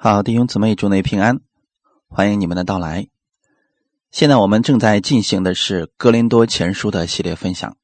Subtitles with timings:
[0.00, 1.40] 好，弟兄姊妹，祝你平安，
[2.06, 3.08] 欢迎你们的到来。
[4.12, 7.76] 现在我们正在进行的是《哥林多前书》的系列分享。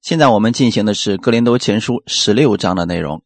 [0.00, 3.24] 现在我们进行的是《哥林多前书》十六章的内容。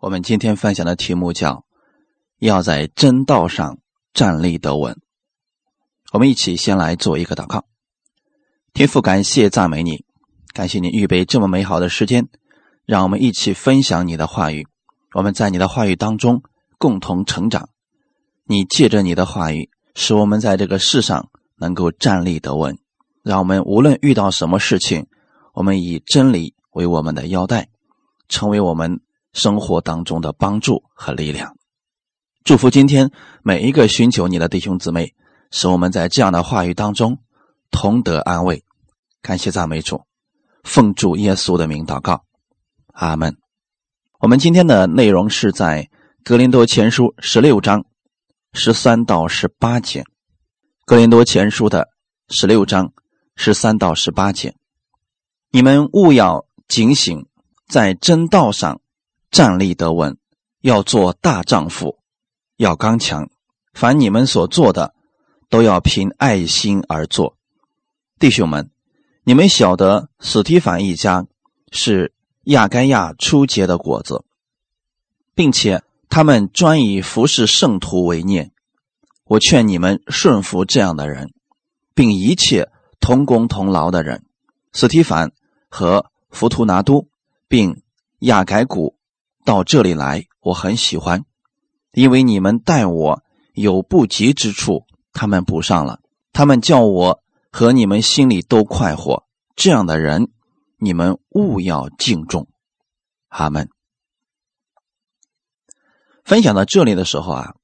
[0.00, 1.66] 我们今天分享的题目叫
[2.40, 3.80] “要在真道上
[4.14, 4.98] 站立得稳”。
[6.12, 7.66] 我们一起先来做一个祷告。
[8.72, 10.06] 天父，感谢赞美你，
[10.54, 12.28] 感谢你预备这么美好的时间，
[12.86, 14.66] 让我们一起分享你的话语。
[15.12, 16.42] 我们在你的话语当中。
[16.78, 17.70] 共同成长，
[18.44, 22.78] 你借着你的话语，使我们在这个世上能够站立得稳。
[23.22, 25.06] 让我们无论遇到什么事情，
[25.54, 27.68] 我们以真理为我们的腰带，
[28.28, 29.00] 成为我们
[29.32, 31.56] 生活当中的帮助和力量。
[32.44, 33.10] 祝福今天
[33.42, 35.14] 每一个寻求你的弟兄姊妹，
[35.50, 37.18] 使我们在这样的话语当中
[37.70, 38.62] 同得安慰。
[39.22, 40.02] 感谢赞美主，
[40.62, 42.22] 奉主耶稣的名祷告，
[42.92, 43.36] 阿门。
[44.20, 45.90] 我们今天的内容是在。
[46.26, 47.84] 格林多前书十六章
[48.52, 50.04] 十三到十八节，
[50.84, 51.90] 格林多前书的
[52.28, 52.92] 十六章
[53.36, 54.56] 十三到十八节，
[55.52, 57.26] 你们务要警醒，
[57.68, 58.80] 在真道上
[59.30, 60.18] 站立得稳，
[60.62, 62.00] 要做大丈夫，
[62.56, 63.30] 要刚强。
[63.72, 64.94] 凡你们所做的，
[65.48, 67.36] 都要凭爱心而做。
[68.18, 68.72] 弟兄们，
[69.22, 71.24] 你们晓得，史提凡一家
[71.70, 72.12] 是
[72.46, 74.24] 亚该亚初结的果子，
[75.32, 75.84] 并且。
[76.08, 78.52] 他们专以服侍圣徒为念，
[79.24, 81.32] 我劝你们顺服这样的人，
[81.94, 84.24] 并一切同工同劳的人。
[84.72, 85.32] 斯提凡
[85.68, 87.08] 和浮图拿都，
[87.48, 87.82] 并
[88.20, 88.96] 亚改古
[89.44, 91.24] 到这里来，我很喜欢，
[91.92, 93.22] 因为你们待我
[93.54, 96.00] 有不及之处，他们补上了。
[96.32, 99.24] 他们叫我和你们心里都快活。
[99.54, 100.28] 这样的人，
[100.78, 102.46] 你们务要敬重。
[103.28, 103.70] 阿门。
[106.26, 107.54] 分享到这里的时候啊，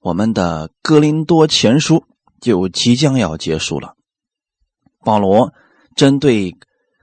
[0.00, 1.96] 我们的《哥林多前书》
[2.40, 3.96] 就即将要结束了。
[5.04, 5.52] 保罗
[5.94, 6.56] 针对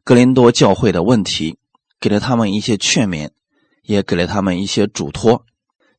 [0.03, 1.59] 哥林多教会的问题，
[2.00, 3.29] 给了他们一些劝勉，
[3.84, 5.46] 也给了他们一些嘱托。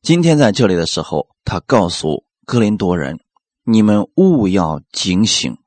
[0.01, 3.21] 今天在这里的时候，他告诉哥林多人
[3.63, 5.57] ：“你们务要警醒。”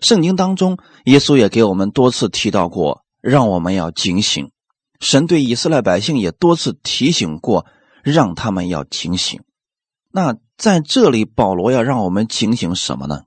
[0.00, 4.50] 圣经当中，耶稣也给我们多次提到过，让我们要警醒。
[5.00, 7.66] 神对以色列百姓也多次提醒过。
[8.02, 9.40] 让他们要警醒。
[10.12, 13.22] 那在这里，保罗要让我们警醒什么呢？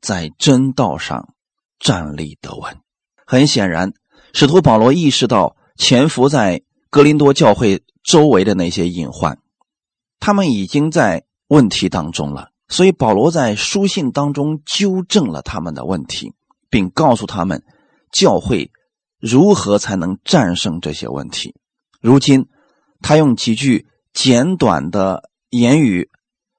[0.00, 1.34] 在真道上
[1.80, 2.78] 站立得稳。
[3.26, 3.92] 很显然，
[4.32, 9.38] 使徒保罗意识到潜伏在格林多教会周围的那些隐患，
[10.20, 12.50] 他们已经在问题当中了。
[12.68, 16.32] 所以，保罗在书信当中纠正了他们的问题，
[16.70, 17.64] 并告诉他们
[18.12, 18.70] 教会
[19.18, 21.56] 如何才能战胜这些问题。
[22.00, 22.48] 如今。
[23.08, 26.10] 他用几句简短的言语，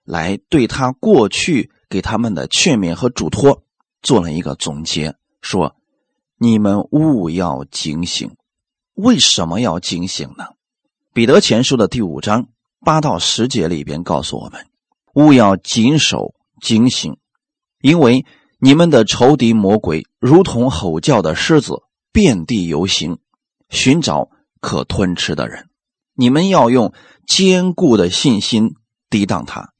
[0.05, 3.63] 来对他过去给他们的劝勉和嘱托
[4.01, 5.75] 做了一个总结，说
[6.39, 8.37] ：“你们务要警醒。
[8.93, 10.45] 为什么要警醒呢？”
[11.13, 12.47] 彼得前书的第五章
[12.79, 14.67] 八到十节里边告诉我们
[15.15, 17.17] ：“务要谨守警醒，
[17.81, 18.25] 因为
[18.57, 21.83] 你们的仇敌魔鬼如同吼叫的狮子，
[22.13, 23.17] 遍地游行，
[23.69, 24.29] 寻找
[24.61, 25.66] 可吞吃的人。”
[26.17, 26.93] 你们要用
[27.27, 28.73] 坚固的信心
[29.09, 29.71] 抵挡他，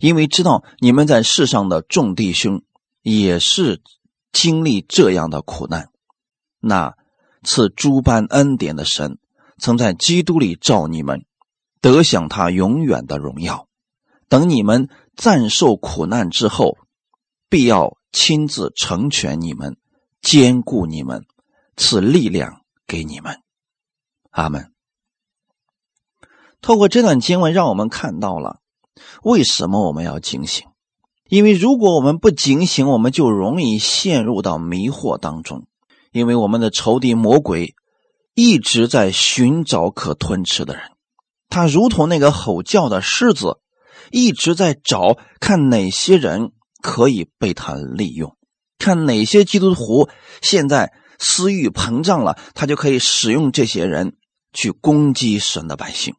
[0.00, 2.64] 因为知道你们在世上的众弟兄
[3.00, 3.80] 也是
[4.32, 5.90] 经历这样的苦难。
[6.58, 6.96] 那
[7.44, 9.18] 赐诸般恩典的神，
[9.58, 11.24] 曾在基督里召你们，
[11.80, 13.68] 得享他永远的荣耀。
[14.28, 16.76] 等你们暂受苦难之后，
[17.48, 19.76] 必要亲自成全你们，
[20.20, 21.24] 坚固你们，
[21.76, 23.40] 赐力量给你们。
[24.30, 24.71] 阿门。
[26.62, 28.60] 透过这段经文，让我们看到了
[29.22, 30.66] 为什么我们要警醒。
[31.28, 35.66] 因为如果我们不警醒，我们就容易陷入到迷惑当中。
[36.12, 37.74] 因为我们的仇敌魔鬼
[38.34, 40.90] 一直在寻找可吞吃的人，
[41.48, 43.58] 他如同那个吼叫的狮子，
[44.10, 48.36] 一直在找看哪些人可以被他利用，
[48.78, 50.10] 看哪些基督徒
[50.42, 54.16] 现在私欲膨胀了，他就可以使用这些人
[54.52, 56.14] 去攻击神的百姓。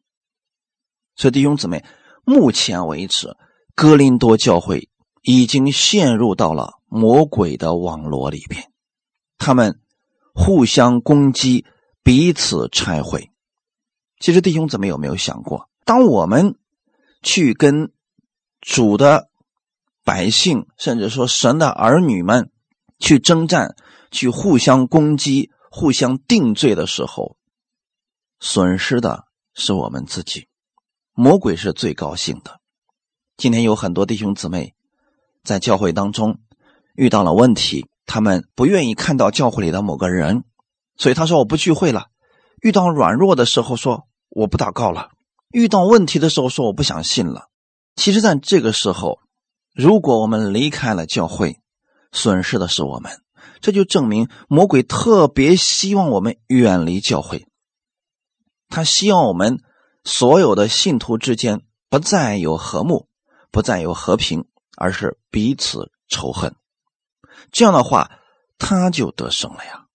[1.16, 1.84] 所以弟兄姊妹，
[2.26, 3.36] 目前为止，
[3.76, 4.90] 哥林多教会
[5.22, 8.72] 已经陷入到了魔鬼的网络里边，
[9.38, 9.80] 他们
[10.34, 11.66] 互相攻击，
[12.04, 13.30] 彼此拆毁。
[14.20, 16.56] 其实弟兄姊妹有没有想过，当我们
[17.22, 17.92] 去跟
[18.62, 19.30] 主的
[20.04, 22.52] 百姓，甚至说神的儿女们
[23.00, 23.76] 去征战，
[24.12, 27.38] 去互相攻击、互相定罪的时候，
[28.40, 30.48] 损失的是我们自己。
[31.16, 32.60] 魔鬼是最高兴的。
[33.38, 34.74] 今天有很多弟兄姊妹
[35.44, 36.40] 在教会当中
[36.96, 40.44] 遇到了问题，他们不愿意看到教会里的某个人，
[40.98, 42.08] 所以他说我不聚会了。
[42.62, 45.12] 遇到软弱的时候说我不祷告了，
[45.52, 47.50] 遇到问题的时候说我不想信了。
[47.96, 49.20] 其实，在这个时候，
[49.76, 51.60] 如果我们离开了教会，
[52.12, 53.12] 损失的是我们。
[53.62, 57.46] 这就证明魔鬼特别希望我们远离教会，
[58.68, 59.60] 他希望我们
[60.04, 63.08] 所有的信徒之间不再有和睦，
[63.52, 64.46] 不再有和平，
[64.76, 66.56] 而是彼此仇恨。
[67.52, 68.12] 这样的话，
[68.58, 69.86] 他就得胜了呀。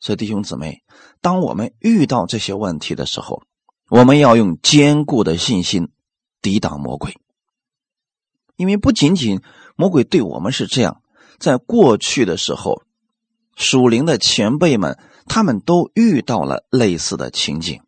[0.00, 0.82] 所以，弟兄姊妹，
[1.20, 3.42] 当我们遇到这些问题的时候，
[3.88, 5.88] 我们要用坚固的信心
[6.40, 7.16] 抵挡魔鬼，
[8.56, 9.42] 因为不仅仅
[9.76, 11.02] 魔鬼对我们是这样。
[11.38, 12.82] 在过去的时候，
[13.56, 17.80] 属灵的前辈们，他们都遇到了类似的情景，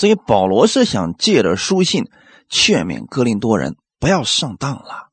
[0.00, 2.04] 所以保罗是想借着书信
[2.48, 5.10] 劝勉哥林多人不要上当了，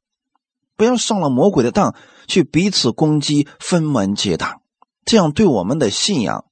[0.78, 1.94] 不要上了魔鬼的当，
[2.26, 4.62] 去彼此攻击、分门结党，
[5.04, 6.46] 这样对我们的信仰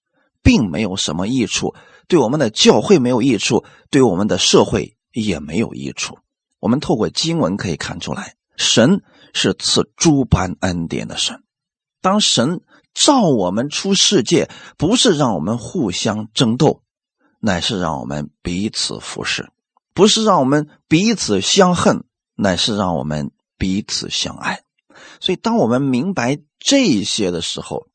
[0.43, 1.75] 并没有什么益处，
[2.09, 6.17] 对我们的教会没有益处，对我们的社会也没有益处。
[6.59, 9.01] 我们透过经文可以看出来，神。
[9.37, 11.43] 是赐诸般恩典的神。
[12.01, 12.61] 当神
[12.93, 16.81] 造我们出世界，不是让我们互相争斗，
[17.45, 19.44] 乃是让我们彼此服侍；
[19.94, 22.03] 不是让我们彼此相恨，
[22.33, 24.63] 乃是让我们彼此相爱。
[25.19, 27.86] 所以，当我们明白这些的时候，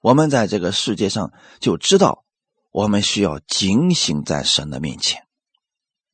[0.00, 2.24] 我们在这个世界上就知道，
[2.72, 5.26] 我们需要警醒在神的面前，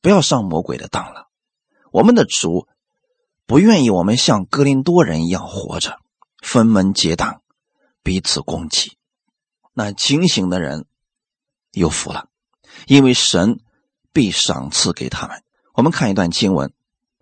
[0.01, 1.29] 不要上魔鬼的当了。
[1.93, 2.67] 我们的主。
[3.45, 5.99] 不愿意我们像格林多人一样活着，
[6.41, 7.43] 分门结党，
[8.03, 8.97] 彼此攻击。
[9.75, 10.87] 那清醒的人
[11.73, 12.29] 有福了，
[12.87, 13.61] 因为神
[14.13, 15.43] 必赏赐给他们。
[15.75, 16.69] 我们看一段经文，《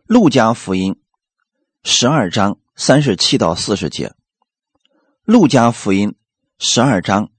[0.07, 0.95] 路加福音》
[1.83, 4.09] 十二章三十七到四十节，
[5.25, 6.09] 《路加福音》
[6.59, 7.31] 十二章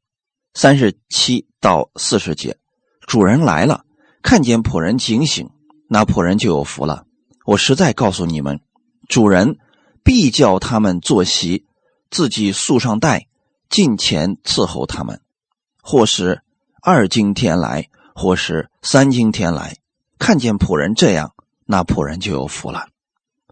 [0.53, 2.57] 三十七到四十节。
[3.07, 3.85] 主人来了，
[4.21, 5.49] 看见仆人警醒，
[5.89, 7.05] 那仆人就有福了。
[7.45, 8.61] 我实在告诉你们。
[9.09, 9.57] 主人
[10.03, 11.65] 必叫他们坐席，
[12.09, 13.27] 自己束上带，
[13.69, 15.17] 进前伺候他们；
[15.81, 16.43] 或是
[16.81, 17.89] 二更天来，
[18.21, 19.77] 或是三更天来，
[20.19, 21.33] 看见仆人这样，
[21.65, 22.87] 那仆人就有福了。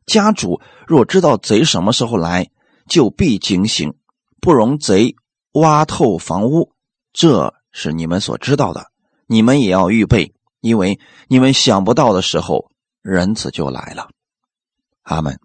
[0.06, 2.52] 家主若知道贼什么时候来，
[2.88, 3.96] 就必警醒，
[4.40, 5.16] 不容贼
[5.54, 6.72] 挖透房屋。
[7.12, 8.92] 这是你们所知道的，
[9.26, 12.70] 你们也要预备，因为你们想不到的时候，
[13.02, 14.10] 人子就来了。
[15.02, 15.40] 阿门。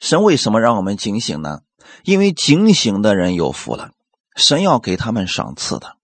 [0.00, 1.60] 神为什么让我们警醒呢？
[2.02, 3.92] 因为警醒的人有福了，
[4.36, 5.96] 神要给他们赏赐的。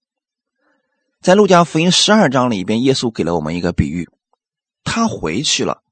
[1.20, 4.08] 在路加福音十二章里边，耶稣给了我们一个比喻，
[4.84, 5.82] 他回去了，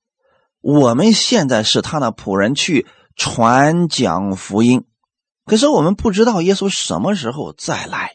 [0.63, 4.87] 我们现在是他的仆人去传讲福音，
[5.45, 8.15] 可是我们不知道耶稣什么时候再来，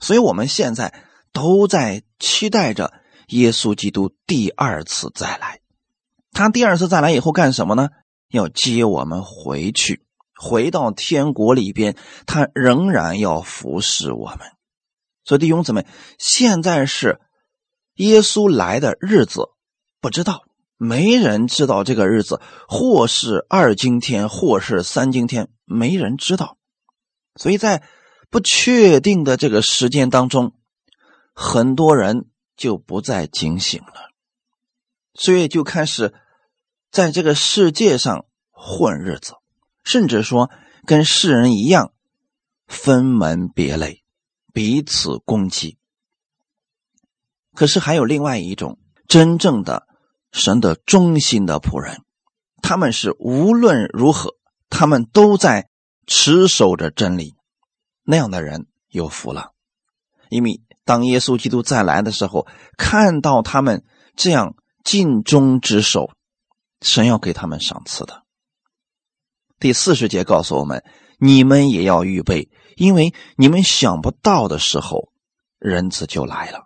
[0.00, 0.92] 所以我们现在
[1.32, 2.92] 都在期待着
[3.28, 5.60] 耶稣基督第二次再来。
[6.32, 7.88] 他第二次再来以后干什么呢？
[8.28, 10.04] 要接我们回去，
[10.38, 14.40] 回到天国里边，他仍然要服侍我们。
[15.30, 15.86] 所以弟兄姊妹，
[16.18, 17.20] 现在是
[17.94, 19.50] 耶稣来的日子，
[20.00, 20.42] 不知道，
[20.76, 26.58] 没人知道这个日子，或是二今天，或是三今天，没人知道。
[27.36, 27.84] 所以在
[28.28, 30.52] 不确定的这个时间当中，
[31.32, 32.26] 很多人
[32.56, 34.10] 就不再警醒了，
[35.14, 36.12] 所以就开始。
[36.90, 39.34] 在这个世界上混日子，
[39.84, 40.50] 甚至说
[40.86, 41.92] 跟世人一样
[42.66, 44.02] 分门别类，
[44.52, 45.78] 彼此攻击。
[47.54, 48.78] 可是还有另外一种
[49.08, 49.86] 真正的
[50.32, 52.02] 神的忠心的仆人，
[52.62, 54.34] 他们是无论如何，
[54.68, 55.68] 他们都在
[56.06, 57.34] 持守着真理。
[58.02, 59.52] 那样的人有福了，
[60.28, 63.84] 因为当耶稣基督再来的时候，看到他们
[64.16, 64.54] 这样
[64.84, 66.10] 尽忠职守。
[66.82, 68.22] 神要给他们赏赐的。
[69.58, 70.82] 第四十节告诉我们：
[71.18, 72.48] 你们也要预备，
[72.80, 75.12] 因为你们想不到的时候，
[75.58, 76.64] 人子就来了。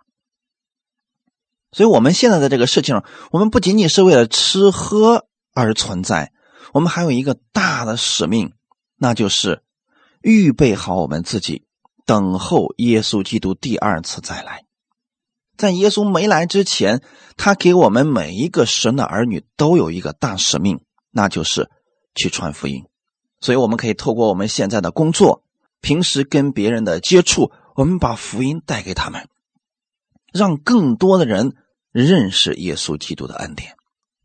[1.73, 6.31] 所以，我们现在的这个事情，我们不仅仅是为了吃喝而存在，
[6.71, 8.53] 我们还有一个大的使命，
[8.95, 9.61] 那就是
[10.21, 11.65] 预备好我们自己，
[12.05, 14.63] 等候耶稣基督第二次再来。
[15.57, 17.01] 在耶稣没来之前，
[17.35, 20.79] 他给我们每一个神的儿女都有一个大使命，
[21.11, 21.69] 那就是
[22.15, 22.85] 去传福音。
[23.41, 25.43] 所以，我们可以透过我们现在的工作，
[25.85, 29.29] 平时跟别人的接触，我们把福音带给他们，
[30.33, 31.55] 让更多的人
[31.91, 33.75] 认识耶稣基督的恩典。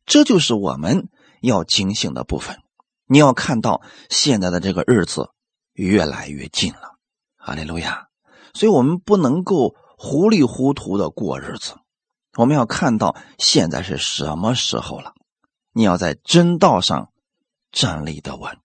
[0.07, 1.11] 这就是我们
[1.43, 2.63] 要警醒的部分。
[3.05, 5.29] 你要看到现在的这个日子
[5.75, 6.97] 越来越近了，
[7.37, 8.07] 哈利路亚！
[8.55, 11.75] 所以我们不能够糊里糊涂的过日子，
[12.39, 15.13] 我们要看到现在是什么时候了。
[15.75, 17.13] 你要在真道上
[17.71, 18.57] 站立的稳，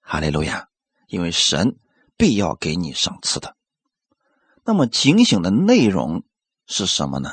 [0.00, 0.68] 哈利路亚！
[1.06, 1.76] 因为神
[2.18, 3.56] 必要给你赏赐的。
[4.64, 6.24] 那么警醒的内容
[6.66, 7.30] 是什么呢？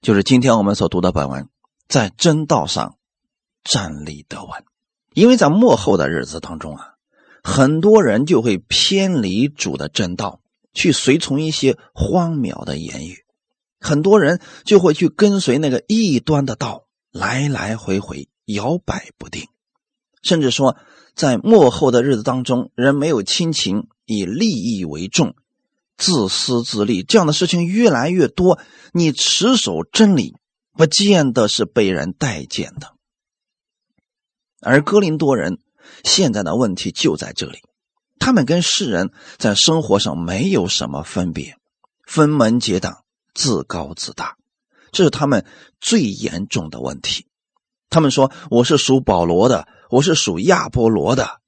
[0.00, 1.48] 就是今天我们所读的本文，
[1.88, 2.96] 在真道上
[3.64, 4.64] 站立得稳。
[5.14, 6.94] 因为在末后的日子当中啊，
[7.42, 10.40] 很多人就会偏离主的真道，
[10.72, 13.14] 去随从一些荒谬的言语；
[13.80, 19.48] 很多人就会去跟随那个异端的道，来来回回摇摆不定。
[20.22, 20.76] 甚至说，
[21.14, 25.34] 在末后的日子当中，人没有亲情，以利益为重，
[25.96, 28.58] 自私自利，这样的事情越来越多。
[28.92, 30.36] 你持守真理，
[30.72, 32.94] 不见得是被人待见的。
[34.60, 35.58] 而哥林多人
[36.02, 37.58] 现在的问题就在这里，
[38.18, 41.56] 他们跟世人在生活上没有什么分别，
[42.06, 43.04] 分门结党，
[43.34, 44.36] 自高自大，
[44.90, 45.46] 这是他们
[45.80, 47.26] 最严重的问题。
[47.90, 51.40] 他们说：“我是属保罗的，我是属亚波罗的，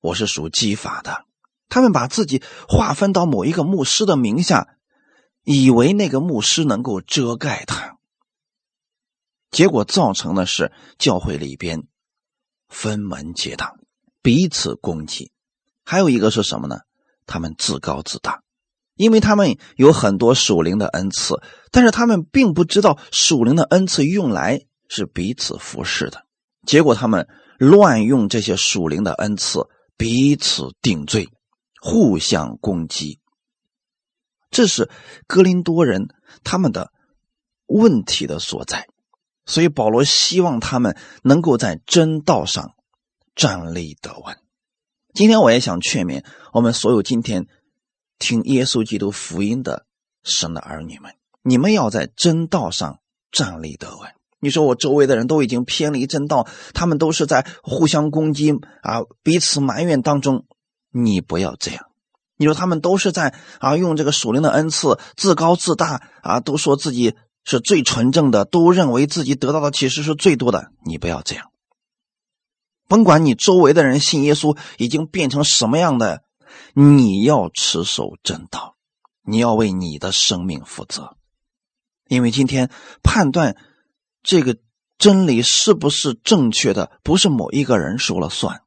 [0.00, 1.24] 我是属基法的。”
[1.68, 4.76] 他们把自己划分到某一个牧师的名下，
[5.42, 7.96] 以为那个牧师能够遮盖他，
[9.50, 11.84] 结果造成的是教会里边。
[12.68, 13.78] 分门结党，
[14.22, 15.30] 彼此攻击，
[15.84, 16.80] 还有一个是什么呢？
[17.26, 18.42] 他们自高自大，
[18.94, 26.24] 因为他们有很多属灵的恩赐，但是他们并不知道属灵的恩赐用来是彼此服侍的，
[26.66, 27.28] 结果他们
[27.64, 31.28] 乱用这些属灵的恩赐，彼此定罪，
[31.80, 33.20] 互相攻击。
[34.50, 34.90] 这是
[35.28, 36.08] 哥林多人
[36.42, 36.92] 他们的
[37.66, 38.88] 问题的所在。
[39.46, 42.74] 所以保罗希望他们能够在真道上
[43.36, 44.36] 站立得稳。
[45.14, 47.46] 今天我也想劝勉我们所有今天
[48.18, 49.86] 听耶稣基督福音的
[50.24, 52.98] 神的儿女们：你们要在真道上
[53.30, 54.12] 站立得稳。
[54.42, 60.44] 你说我周围的人都已经偏离正道，他们都是在互相攻击啊，彼此埋怨当中，
[60.90, 61.86] 你不要这样。
[62.36, 67.14] 你说他们都是在啊用这个属灵的恩赐自高自大啊，都说自己。
[67.44, 70.70] 是最纯正的，都认为自己得到的其实是最多的。
[70.86, 71.50] 你不要这样，
[72.86, 76.22] 甭管你周围的人信耶稣已经变成什么样的，
[76.72, 78.76] 你要持守正道，
[79.24, 81.16] 你要为你的生命负责。
[82.06, 82.70] 因为今天
[83.02, 83.56] 判断
[84.22, 84.56] 这个
[84.98, 88.62] 真理是不是正确的，不是某一个人说了算，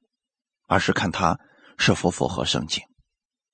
[0.68, 1.40] 而是看他
[1.78, 2.84] 是否符合圣经。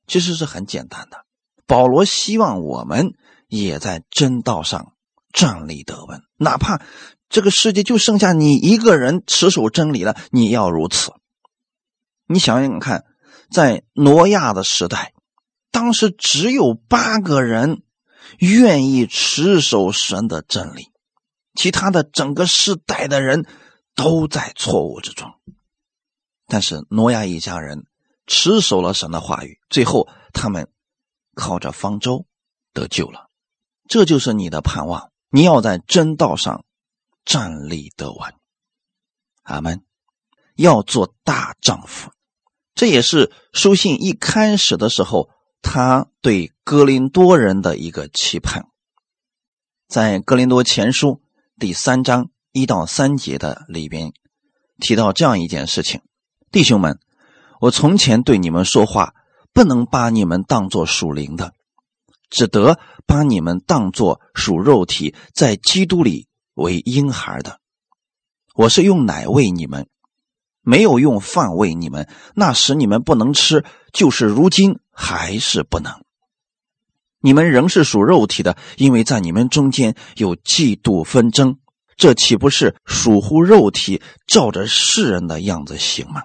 [0.08, 1.26] 其实是很简单的。
[1.66, 3.14] 保罗希望我们
[3.48, 4.94] 也在真道上。
[5.34, 6.82] 站立得稳，哪怕
[7.30, 11.14] 这个世界就剩下你一个人持守真理了，你要如此。
[12.28, 13.06] 你想想看，
[13.50, 15.14] 在挪亚的时代，
[15.72, 17.82] 当时只有八个人
[18.40, 20.91] 愿意持守神的真理，
[21.54, 23.46] 其他的整个世代的人
[23.96, 25.34] 都在错误之中。
[26.48, 27.86] 但是挪亚一家人
[28.28, 30.70] 持守了神的话语，最后他们
[31.34, 32.26] 靠着方舟
[32.74, 33.30] 得救了。
[33.88, 35.12] 这就是你的盼望。
[35.30, 36.66] 你要在真道上
[37.24, 38.34] 站立得稳，
[39.44, 39.84] 阿门。
[40.56, 42.12] 要做大丈夫，
[42.76, 45.30] 这也是书信一开始的时候，
[45.62, 48.68] 他对哥林多人的一个期盼。
[49.88, 51.22] 在哥林多前书
[51.62, 54.14] 第三章一到三节的里边，
[54.80, 56.02] 提到这样一件事情：
[56.52, 56.98] 弟兄们，
[57.60, 59.14] 我从前对你们说话，
[59.54, 61.54] 不能把你们当作属灵的。
[62.32, 67.60] 只得把你们当作属肉体，在基督里为婴孩的。
[68.56, 69.88] 我是用奶喂你们，
[70.62, 72.10] 没有用饭喂你们。
[72.34, 73.64] 那时你们不能吃，
[73.94, 75.94] 就是如今还是不能。
[77.22, 81.58] 你们仍是属肉体的，因为在你们中间有嫉妒纷争。
[81.98, 86.24] 这岂不是属乎肉体，照着世人的样子行吗？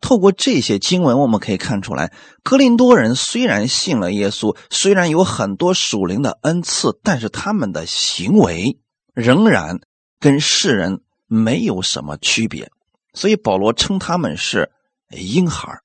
[0.00, 8.78] 透过这些经文，我们可以看出来，格林多人虽然信了耶稣，虽然有很多属灵的恩赐，但是他们的行为
[9.12, 9.80] 仍然
[10.20, 12.70] 跟世人没有什么区别。
[13.12, 14.70] 所以保罗称他们是
[15.10, 15.80] 婴孩，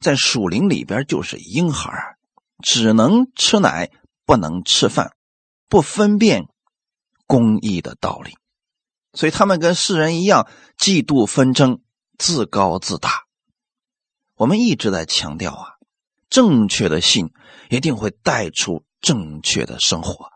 [0.00, 2.16] 在属灵里边就是婴孩，
[2.62, 3.90] 只能吃奶，
[4.24, 5.12] 不能吃饭，
[5.68, 6.48] 不分辨
[7.26, 8.36] 公义的道理。
[9.12, 10.48] 所以他们跟世人一样，
[10.78, 11.80] 嫉妒纷争，
[12.18, 13.24] 自高自大。
[14.34, 15.66] 我们一直在强调啊，
[16.28, 17.32] 正确的信
[17.70, 20.30] 一定会带出正确的生活。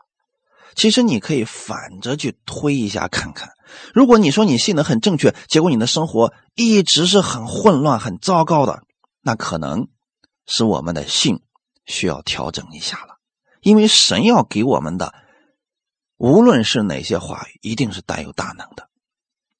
[0.75, 3.51] 其实你可以反着去推一下看看。
[3.95, 8.83] 如果你说你信的很正确，结果你的生活一直是很混乱、很糟糕的，
[9.21, 9.89] 那可能
[10.47, 11.41] 是我们的信
[11.85, 13.19] 需要调整一下了。
[13.61, 15.15] 因为神要给我们的，
[16.17, 18.89] 无论是哪些话语，一定是带有大能的。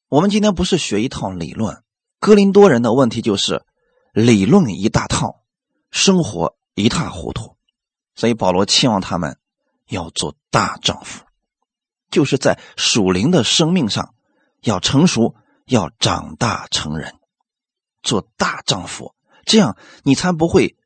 [0.09, 1.83] 我们今天不是学一套理论，
[2.19, 3.65] 哥林多人的问题就是
[4.13, 5.45] 理论一大套，
[5.91, 7.57] 生活一塌糊涂，
[8.15, 9.39] 所以保罗期望他们
[9.89, 11.25] 要做大丈夫，
[12.11, 14.15] 就是在属灵的生命上
[14.61, 17.15] 要成熟，要长大成人，
[18.03, 19.15] 做大丈夫，
[19.45, 20.77] 这样你才不会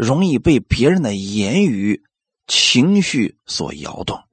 [0.00, 2.02] 容易被别人的言语。
[2.52, 4.24] 情绪所摇动，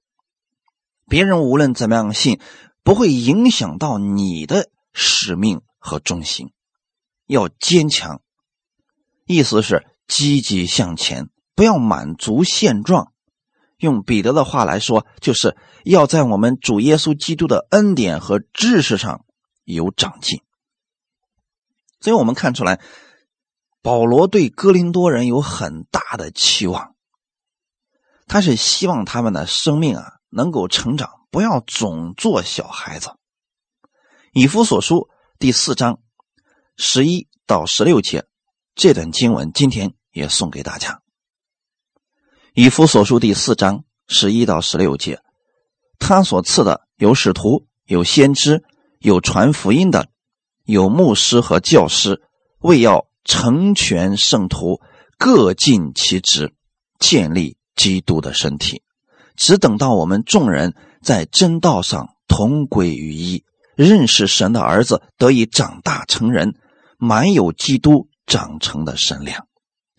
[1.07, 2.39] 别人无论怎么样信，
[2.81, 6.51] 不会影响到你的使命和中心。
[7.27, 8.23] 要坚强，
[9.27, 13.13] 意思是积极向前，不要满足现状。
[13.77, 19.25] 用彼得的话来说，就是要在我们主耶稣基督的恩典和知识上
[19.63, 20.41] 有长进。
[21.99, 22.81] 所以我们看出来，
[23.87, 26.93] 保罗对哥林多人有很大的期望。
[28.27, 33.11] 他是希望他们的生命啊能够成长，不要总做小孩子。
[34.33, 35.07] 以弗所书
[35.39, 36.01] 第四章
[36.75, 38.25] 十一到十六节
[38.75, 41.01] 这段经文，今天也送给大家。
[42.53, 45.21] 以弗所书第四章十一到十六节，
[45.97, 48.65] 他所赐的有使徒，有先知，
[48.99, 50.09] 有传福音的，
[50.65, 52.21] 有牧师和教师，
[52.59, 54.81] 为要成全圣徒，
[55.19, 56.55] 各尽其职，
[56.97, 57.55] 建立。
[57.77, 58.81] 基督的身体，
[59.35, 63.43] 只等到我们众人在真道上同归于一，
[63.75, 66.55] 认识神的儿子，得以长大成人，
[66.97, 69.45] 满有基督长成的身量，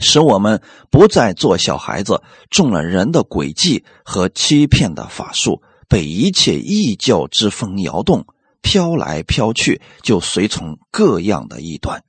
[0.01, 2.21] 使我们不再做小孩子，
[2.51, 8.27] 中了人的诡计和欺骗的法术，被一切异教之风摇动，
[8.61, 12.03] 飘来飘去，就随从各样的异端，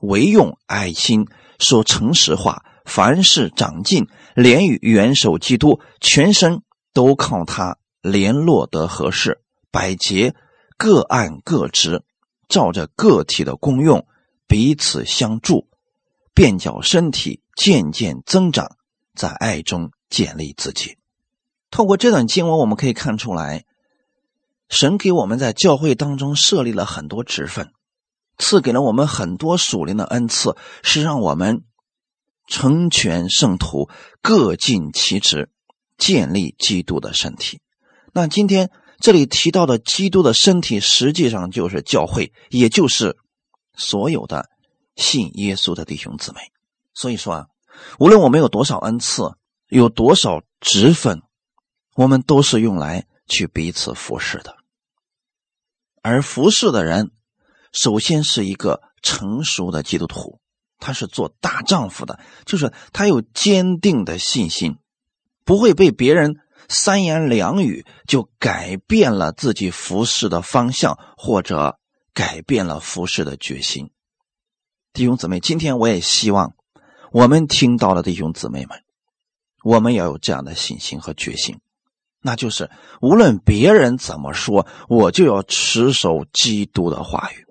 [0.00, 1.26] 唯用爱心
[1.58, 2.64] 说诚实话。
[2.86, 10.34] 凡事长进，连与元首基督全身都靠他联络得合适，百节
[10.76, 12.02] 各按各职，
[12.48, 14.08] 照着个体的功用
[14.48, 15.68] 彼此相助，
[16.34, 18.76] 便叫身体渐渐增长，
[19.14, 20.96] 在爱中建立自己。
[21.70, 23.64] 透过这段经文，我们可以看出来，
[24.68, 27.70] 神给我们在教会当中设立了很多职分，
[28.40, 31.62] 赐给了我们很多属灵的恩赐，是让我们。
[32.52, 33.88] 成全圣徒，
[34.20, 35.52] 各尽其职，
[35.96, 37.60] 建立基督的身体。
[38.12, 43.16] 那今天这里提到的基督的身体，实际上就是教会，也就是
[43.76, 44.50] 所有的
[44.96, 46.40] 信耶稣的弟兄姊妹。
[46.92, 47.46] 所以说啊，
[48.00, 49.30] 无论我们有多少恩赐，
[49.68, 51.22] 有多少职分，
[51.94, 54.56] 我们都是用来去彼此服侍的。
[56.02, 57.12] 而服侍的人，
[57.72, 60.40] 首先是一个成熟的基督徒。
[60.82, 64.78] 他是做大丈夫的，就是他有坚定的信心，
[65.44, 66.36] 不会被别人
[66.70, 71.78] 三言两语就改变了自己服侍的方向，或者
[72.14, 73.90] 改变了服侍的决心。
[74.94, 76.54] 弟兄姊妹，今天我也希望
[77.12, 78.82] 我们听到了弟兄姊妹们，
[79.62, 81.60] 我们要有这样的信心和决心，
[82.22, 82.70] 那就是
[83.02, 87.44] 无论别人怎么说，我就要持守基督的话语，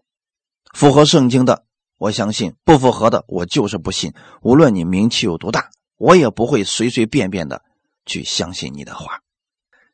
[0.74, 1.66] 符合圣经的。
[1.98, 4.14] 我相信不符合的，我就是不信。
[4.42, 7.62] 无论你名气有多大，我也不会随随便便的
[8.06, 9.20] 去相信你的话。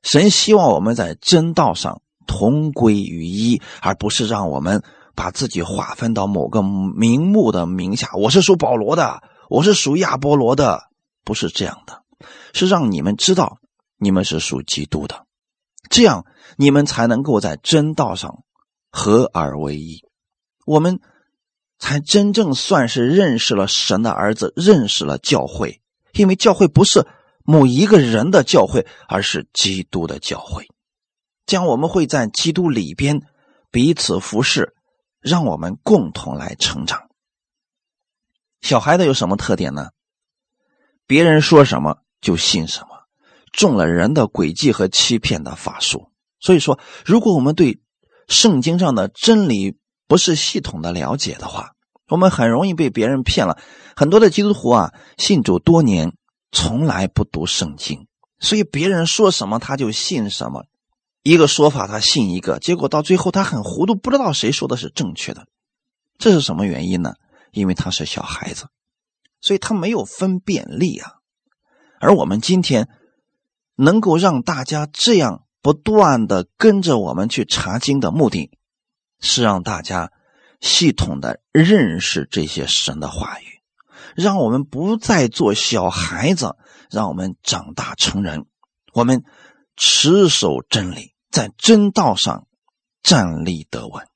[0.03, 4.83] 神希望我们在真道上同归于一，而不是让我们
[5.15, 8.11] 把自己划分到某个名目的名下。
[8.13, 10.83] 我是属保罗的，我是属亚波罗的，
[11.23, 12.03] 不是这样的，
[12.53, 13.57] 是让你们知道
[13.97, 15.25] 你们是属基督的，
[15.89, 18.43] 这样你们才能够在真道上
[18.91, 20.04] 合而为一。
[20.65, 20.99] 我们。
[21.77, 25.81] 才真正算是认识了神的儿子，认识了教会。
[26.13, 27.05] 因为教会不是
[27.43, 30.69] 某一个人的教会，而是基督的教会。
[31.45, 33.23] 将我们会在基督里边
[33.71, 34.73] 彼此服侍，
[35.19, 37.09] 让我们共同来成长。
[38.61, 39.89] 小孩子有什么特点呢？
[41.05, 42.87] 别人说什么就信什么，
[43.51, 46.09] 中了人的诡计和欺骗的法术。
[46.39, 47.81] 所以说，如果我们对
[48.29, 51.71] 圣经上的真理，不是系统的了解的话，
[52.07, 53.57] 我们很容易被别人骗了。
[53.95, 56.13] 很多的基督徒啊，信主多年，
[56.51, 58.07] 从来不读圣经，
[58.39, 60.65] 所以别人说什么他就信什么，
[61.23, 65.47] 一个说法他信一个，结果到最后他很糊涂，不知道谁说的是正确的。
[66.17, 67.13] 这是什么原因呢？
[67.51, 68.67] 因为他是小孩子，
[69.41, 71.13] 所以他没有分辨力啊。
[71.99, 72.89] 而我们今天
[73.75, 78.51] 能够让大家这样不断的跟着我们去查经的目的，
[79.19, 80.11] 是让大家
[80.61, 83.61] 系统的认识这些神的话语，
[84.15, 86.55] 让我们不再做小孩子，
[86.89, 88.45] 让我们长大成人，
[88.93, 89.23] 我们
[89.75, 92.47] 持守真理，在真道上
[93.03, 94.07] 站立得稳。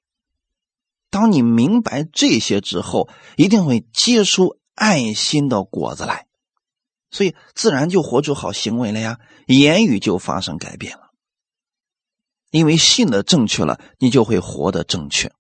[1.10, 6.28] 当你明白这些之后，一定会结出爱心的果子来。
[7.12, 11.09] 所以自然就活出好行为了呀，言语就发生改变了。
[12.52, 15.32] 因为信的正确了，你就会活得正确。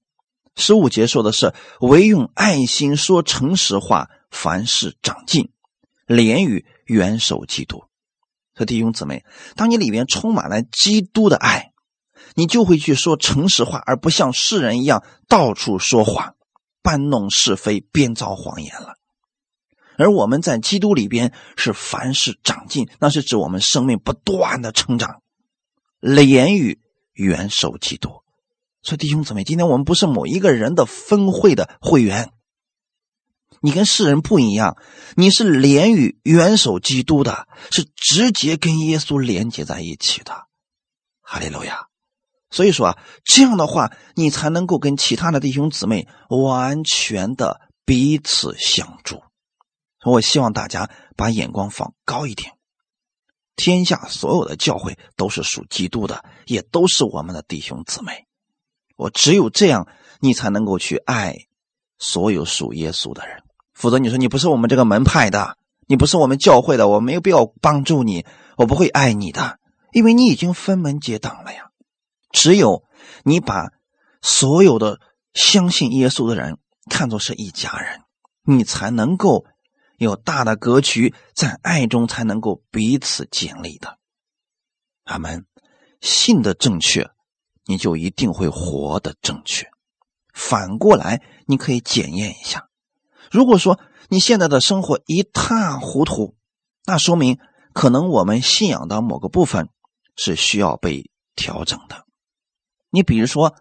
[0.55, 5.51] 十五节说的是：唯用爱心说诚实话，凡事长进，
[6.05, 7.83] 连语元首基督。
[8.53, 9.23] 和弟兄姊妹，
[9.55, 11.71] 当你里面充满了基督的爱，
[12.35, 16.35] 你就会去说诚实话，而不像世人一样到处说谎、
[16.81, 18.95] 搬弄是非、编造谎言了。
[19.97, 25.21] 而我们在基督里边是凡事长进，那是指我们生命不断的成长。
[26.01, 26.81] 言语
[27.23, 28.23] 元首基督，
[28.81, 32.31] 所以弟兄姊妹，今天我们不是某一个人的分会的会员，
[33.61, 34.77] 你跟世人不一样，
[35.15, 40.47] 你是连与元首基督的，是直接跟耶稣连接在一起的。
[41.21, 41.87] 哈利路亚！
[42.49, 49.21] 所以说啊，这样的话，你才能够跟其他的弟兄姊妹完全的彼此相助。
[50.05, 52.53] 我希望大家把眼光放高一点。
[53.59, 58.25] 天下所有的教会都是属基督的，也都是我们的弟兄姊妹。
[58.95, 59.85] 我只有这样，
[60.21, 61.35] 你才能够去爱
[61.97, 63.43] 所有属耶稣的人。
[63.73, 69.59] 否则，你说你不是我们这个门派的，你不是我们教会的，我没有必要帮助你，我不会爱你的，
[69.91, 71.69] 因为你已经分门结党了呀。
[72.31, 72.85] 只有
[73.25, 73.73] 你把
[74.21, 75.01] 所有的
[75.33, 76.57] 相信耶稣的人
[76.89, 77.99] 看作是一家人，
[78.43, 79.43] 你才能够。
[79.99, 83.97] 有大的格局，在爱中才能够彼此建立的。
[85.03, 85.45] 阿门。
[86.01, 87.09] 信的正确，
[87.65, 89.69] 你就一定会活的正确。
[90.33, 92.69] 反过来，你可以检验一下。
[93.29, 96.37] 如果说你现在的生活一塌糊涂，
[96.85, 97.37] 那说明
[97.73, 99.67] 可能我们信仰的某个部分
[100.15, 102.05] 是需要被调整的。
[102.89, 103.53] 你比如说，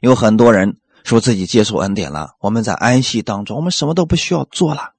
[0.00, 4.94] 有很多人说自己接受恩典了，我们在安息当中，我们什么都不需要做了。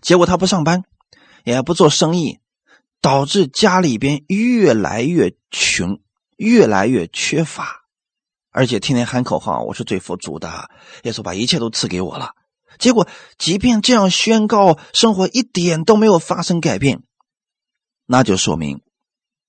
[0.00, 0.84] 结果他不上班，
[1.44, 2.40] 也不做生意，
[3.00, 6.00] 导致家里边越来越穷，
[6.36, 7.84] 越来越缺乏，
[8.50, 10.70] 而且天天喊口号：“我是最富足的，
[11.04, 12.34] 耶稣把一切都赐给我了。”
[12.78, 17.02] 结果，即便这样宣告，生活一点都没有发生改变，
[18.04, 18.82] 那就说明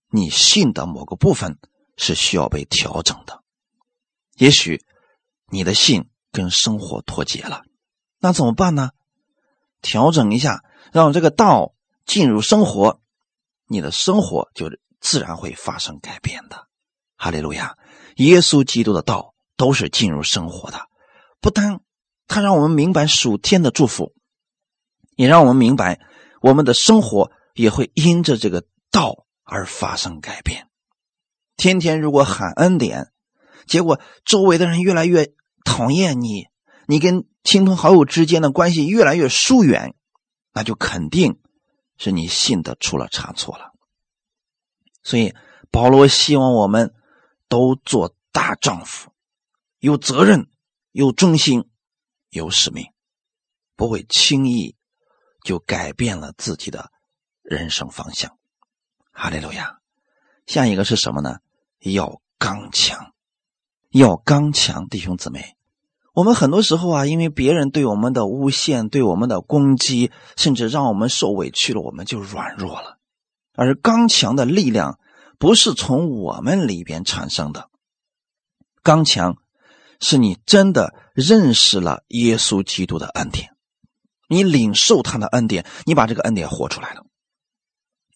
[0.09, 1.57] 你信的某个部分
[1.97, 3.43] 是需要被调整的。
[4.37, 4.81] 也许
[5.49, 7.63] 你的信跟生活脱节了，
[8.19, 8.91] 那怎么办呢？
[9.87, 11.73] 调整一下，让这个道
[12.05, 12.99] 进入生活，
[13.67, 14.69] 你的生活就
[14.99, 16.67] 自然会发生改变的。
[17.15, 17.77] 哈利路亚！
[18.17, 20.89] 耶稣基督的道都是进入生活的，
[21.39, 21.79] 不单
[22.27, 24.13] 他让我们明白属天的祝福，
[25.15, 26.01] 也让我们明白
[26.41, 30.67] 我们的生活也会因着这个道而发生改变。
[31.55, 33.13] 天天如果喊恩典，
[33.65, 35.31] 结果周围的人越来越
[35.63, 36.47] 讨厌你，
[36.87, 37.25] 你跟。
[37.47, 39.95] 亲朋好友之间的关系越来越疏远，
[40.51, 41.39] 那就肯定
[41.95, 43.71] 是你信的出了差错了。
[45.01, 45.33] 所以
[45.71, 46.93] 保罗希望我们
[47.47, 49.13] 都做大丈夫，
[49.79, 50.51] 有责任、
[50.91, 51.69] 有忠心、
[52.27, 52.91] 有使命，
[53.77, 54.75] 不会轻易
[55.41, 56.91] 就改变了自己的
[57.43, 58.37] 人生方向。
[59.13, 59.79] 哈利路亚！
[60.47, 61.37] 下一个是什么呢？
[61.79, 63.13] 要刚强，
[63.91, 65.56] 要刚强，弟兄姊妹。
[66.17, 72.97] 我们很多时候啊，因为别人对我们的诬陷、对我们的攻击，甚至让我们受委屈了，我们就软弱了。
[73.53, 74.97] 而刚强的力量
[75.37, 77.69] 不是从我们里边产生的，
[78.81, 79.37] 刚强
[80.01, 83.51] 是你真的认识了耶稣基督的恩典，
[84.27, 87.05] 你领受他的恩典，你把这个恩典活出来了，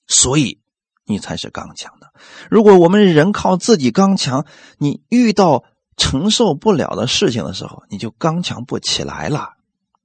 [0.08, 0.60] 所以
[1.06, 2.12] 你才是刚强的。
[2.50, 4.48] 如果我们人靠自己刚强，
[4.80, 5.66] 你遇到。
[5.97, 9.54] 承受不了的事情的时候，你就刚强不起来了。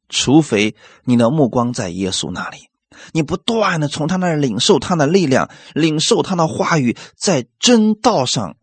[0.08, 2.68] 除非你的目光在耶稣那里，
[3.12, 8.56] 你不断的从他那儿领受他的力量，领受他的话语，在真道上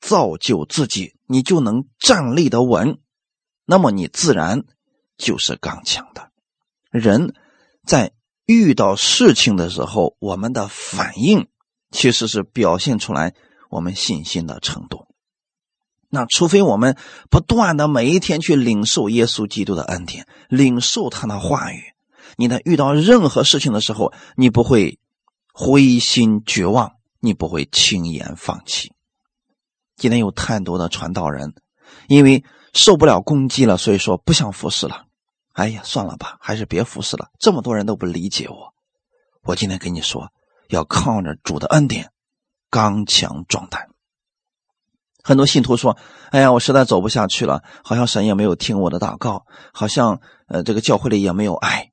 [0.00, 2.98] 造就自己，你就能站立的稳。
[3.66, 4.64] 那么你自然
[5.18, 6.30] 就是刚强的。
[6.90, 7.34] 人
[7.86, 8.12] 在
[8.46, 11.48] 遇到事情的时候，我们的反应
[11.90, 13.34] 其实是表现出来
[13.68, 15.03] 我们信心的程度。
[16.14, 16.96] 那除非我们
[17.28, 21.82] 不断的每一天去领受耶稣基督的恩典，领受他的话语，
[22.36, 25.00] 你在遇到任何事情的时候，你不会
[25.52, 28.92] 灰心绝望，你不会轻言放弃。
[29.96, 31.52] 今天有太多的传道人，
[32.06, 35.06] 因为受不了攻击了，所以说不想服侍了。
[35.52, 37.28] 哎呀，算了吧，还是别服侍了。
[37.40, 38.72] 这么多人都不理解我，
[39.42, 40.28] 我今天跟你说，
[40.68, 42.12] 要靠着主的恩典，
[42.70, 43.88] 刚强壮胆。
[45.24, 45.96] 很多信徒说
[46.30, 51.90] ：“哎呀，我实在走不下去了，好像神也没有听我的祷告，好像呃，这个教会里也没有爱。”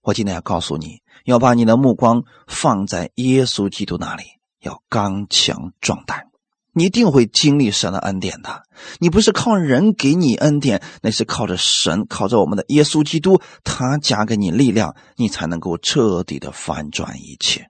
[0.00, 4.24] 我今天要告诉你，要把你的目光放在耶稣基督那里，
[4.62, 6.24] 要刚强壮胆。
[6.72, 8.62] 你一定会经历神的恩典的。
[8.98, 17.68] 你不是靠人给你恩典，那是靠着神，靠着我们的耶稣基督，他加给你力量，你才能够彻底的反转一切。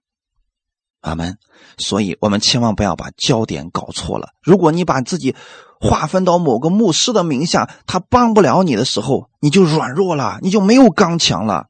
[1.05, 1.39] 阿门。
[1.79, 4.31] 所以，我们千万不要把焦点搞错了。
[4.43, 5.35] 如果你把自己
[5.81, 11.67] 划分到某个牧师的名下，他帮不了你的时候，你就软弱了，你就没有刚强了。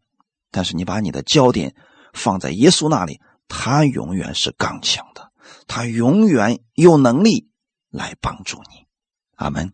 [0.50, 1.74] 但是，你把你的焦点
[2.12, 5.30] 放在耶稣那里，他永远是刚强的。
[5.66, 7.48] 他永远有能力
[7.90, 8.86] 来帮助你，
[9.36, 9.72] 阿门。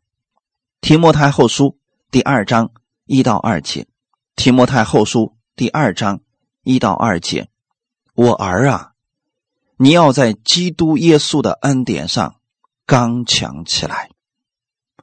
[0.81, 1.79] 提摩太后书
[2.11, 2.70] 第二章
[3.05, 3.88] 一到二节，
[4.37, 6.20] 提摩太后书第二章
[6.62, 7.49] 一到二节，
[8.14, 8.89] 我儿啊，
[9.83, 12.35] 你要在基督耶稣的恩典上
[12.85, 14.11] 刚强起来。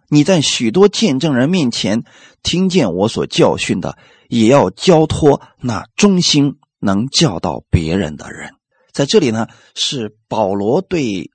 [0.07, 2.03] 你在许多见证人面前
[2.43, 3.97] 听见我所教训的，
[4.29, 8.53] 也要交托那忠心能教导别人的人。
[8.93, 11.31] 在这里呢，是保罗对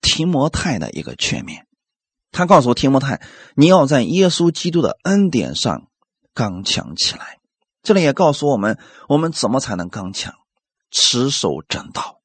[0.00, 1.60] 提摩太的一个劝勉。
[2.32, 3.22] 他告诉提摩太，
[3.54, 5.86] 你要在耶稣基督的恩典上
[6.34, 7.38] 刚强起来。
[7.84, 10.34] 这里也告诉我们，我们怎么才能刚强？
[10.90, 12.19] 持守正道。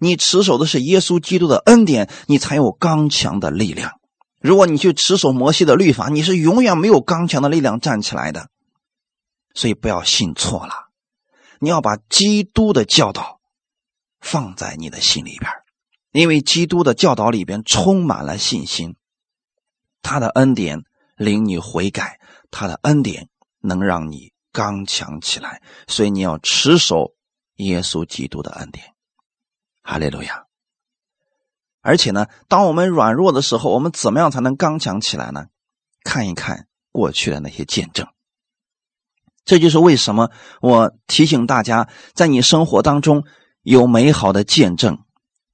[0.00, 4.00] 你持守的是耶稣基督的恩典，你才有刚强的力量。
[4.40, 8.48] 如果你去持守摩西的律法，你是永远没有刚强的力量站起来的。
[9.54, 10.72] 所以不要信错了，
[11.60, 13.36] 你要把基督的教导。
[14.18, 15.48] 放在你的心里边，
[16.10, 18.96] 因为基督的教导里边充满了信心，
[20.02, 20.80] 他的恩典
[21.16, 22.18] 领你悔改，
[22.50, 23.28] 他的恩典
[23.60, 27.12] 能让你刚强起来，所以你要持守
[27.56, 28.95] 耶稣基督的恩典。
[29.86, 30.44] 哈利路亚！
[31.80, 35.46] 而且呢，当我们软弱的时候，我们怎么样才能刚强起来呢？
[36.02, 38.06] 看一看过去的那些见证，
[39.44, 43.24] 这就是为什么我提醒大家，在你生活当中。
[43.66, 45.00] 有美好的见证，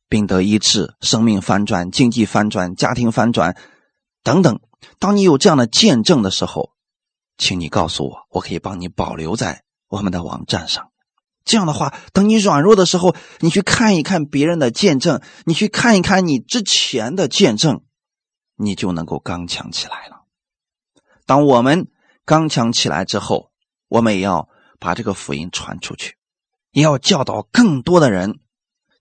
[0.07, 3.57] 并得医治，生命翻转，经济翻转，家庭翻转，
[4.23, 4.61] 等等。
[4.99, 6.73] 当你有这样的见证的时候，
[7.39, 10.92] 请你告诉我，我可以帮你保留在我们的网站上。
[11.45, 17.83] 这样的话，等你软弱的时候，你去看一看别人的见证，你去看一看你之前的见证，
[18.57, 20.23] 你就能够刚强起来了。
[21.27, 21.89] 当我们
[22.25, 23.51] 刚强起来之后，
[23.89, 26.17] 我们也要把这个福音传出去。
[26.71, 28.39] 也要教导更多的人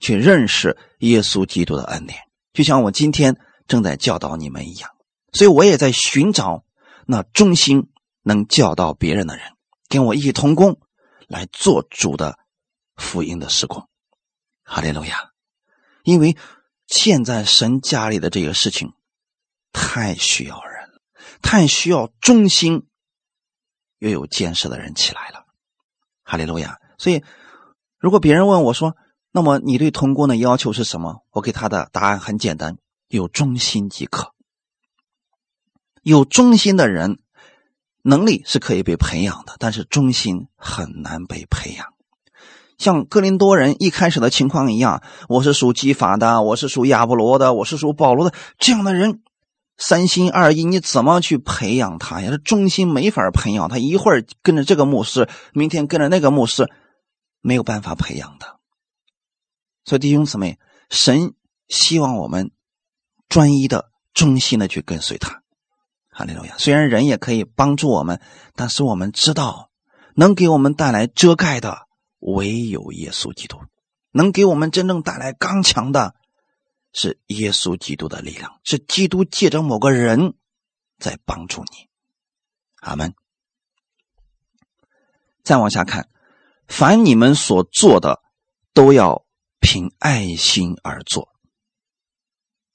[0.01, 2.19] 去认识耶稣基督的恩典，
[2.51, 4.89] 就像我今天正在教导你们一样。
[5.31, 6.65] 所以我也在寻找
[7.05, 7.89] 那忠心
[8.23, 9.45] 能教导别人的人，
[9.87, 10.79] 跟我一起同工
[11.31, 12.37] 来做主的
[12.95, 13.89] 福音的时光。
[14.63, 15.31] 哈利路亚！
[16.03, 16.37] 因为
[16.85, 18.93] 现在神家里的这个事情
[19.71, 21.01] 太需要人了，
[21.41, 22.87] 太需要忠心
[23.97, 25.45] 又有见识的人起来了。
[26.23, 26.79] 哈利路亚！
[26.97, 27.23] 所以。
[28.03, 28.97] 如果别人问我说
[29.31, 34.33] ：“那么你对童工的要求是什么？”我给他的答案很简单：有忠心即可。
[36.01, 37.19] 有忠心的人，
[38.03, 41.87] 能力是可以被培养的，但是忠心很难被培养。
[42.77, 49.21] 像哥林多人一开始的情况一样，我是属基法的，我是属亚波罗的，我是属保罗的，这样的人
[49.77, 52.31] 三心二意，你怎么去培养他呀？
[52.31, 56.69] 这忠心没法培养，他一会儿跟着这个牧师，明天跟着那个牧师。
[57.43, 58.59] 没有办法培养的，
[59.83, 60.59] 所以弟兄姊妹，
[60.91, 61.33] 神
[61.69, 62.51] 希望我们
[63.29, 65.40] 专一的、忠心的去跟随他。
[66.11, 66.57] 哈利路亚！
[66.57, 68.21] 虽然人也可以帮助我们，
[68.53, 69.71] 但是我们知道，
[70.15, 71.87] 能给我们带来遮盖的
[72.19, 73.57] 唯有耶稣基督，
[74.11, 76.13] 能给我们真正带来刚强的，
[76.91, 80.35] 是耶稣基督的力量，是基督借着某个人
[80.99, 81.87] 在帮助你。
[82.81, 83.15] 阿门。
[85.43, 86.09] 再往下看。
[86.67, 88.21] 凡你们所做的，
[88.73, 89.25] 都要
[89.59, 91.29] 凭爱心而做。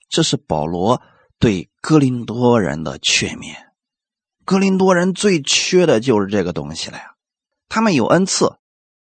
[0.09, 1.01] 这是保罗
[1.39, 3.55] 对哥林多人的劝勉。
[4.45, 7.15] 哥林多人最缺的就是这个东西了呀。
[7.69, 8.57] 他们有恩赐，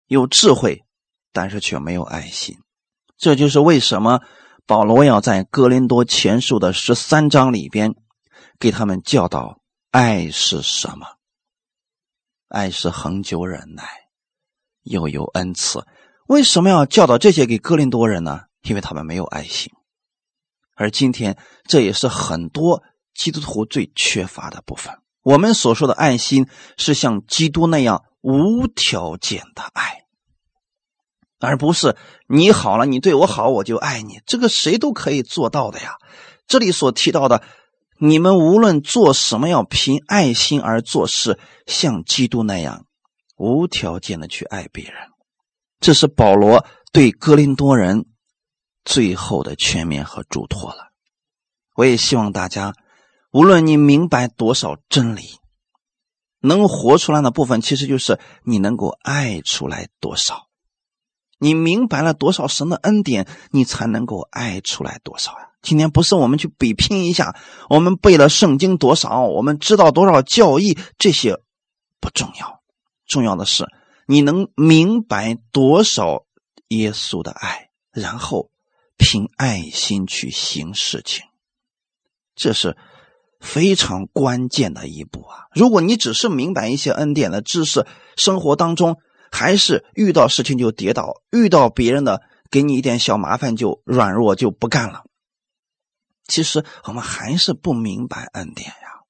[0.06, 0.84] 有智慧，
[1.32, 2.58] 但是却没有爱心。
[3.16, 4.20] 这就是为什么
[4.66, 7.94] 保罗要在哥林多前书的十三章里边
[8.58, 11.06] 给他们教导：爱是什么？
[12.48, 13.84] 爱是恒久忍耐。
[14.82, 15.86] 又有恩赐，
[16.26, 18.44] 为什么要教导这些给哥林多人呢？
[18.62, 19.72] 因为他们没有爱心。
[20.80, 21.36] 而今天，
[21.68, 22.82] 这也是很多
[23.14, 24.94] 基督徒最缺乏的部分。
[25.22, 26.46] 我们所说的爱心，
[26.78, 30.04] 是像基督那样无条件的爱，
[31.38, 34.20] 而不是你好了，你对我好，我就爱你。
[34.24, 35.96] 这个谁都可以做到的呀。
[36.46, 37.42] 这里所提到的，
[37.98, 42.86] 你们无论做什么，要凭爱心而做事，像基督那样
[43.36, 44.94] 无条件的去爱别人。
[45.78, 48.06] 这是保罗对哥林多人
[48.84, 50.90] 最后的全面和嘱托了。
[51.74, 52.74] 我也希望大家。
[53.32, 55.22] 无论你明白多少真理，
[56.40, 60.48] 能活出来的部分，其实就是你能够爱出来多少。
[61.38, 65.50] 你明白了多少神的恩典，你才能够爱出来多少呀？
[65.62, 67.36] 今天不是我们去比拼一下，
[67.68, 71.38] 我们背了圣经多少，我们知道多少教义，这些
[72.00, 72.60] 不重要。
[73.06, 73.68] 重要的是
[74.06, 76.24] 你能明白多少
[76.68, 78.50] 耶稣的爱，然后
[79.00, 81.24] 凭爱心去行事情。
[82.36, 82.76] 这是。
[83.40, 85.46] 非常关键的一步啊！
[85.54, 88.98] 如果你只是明白一些恩典的知识，生活当中
[89.32, 95.04] 还是遇到事情就跌倒，遇到别人的给你一点小麻烦就软弱就不干了。
[96.26, 99.00] 其实我们还是不明白恩典呀，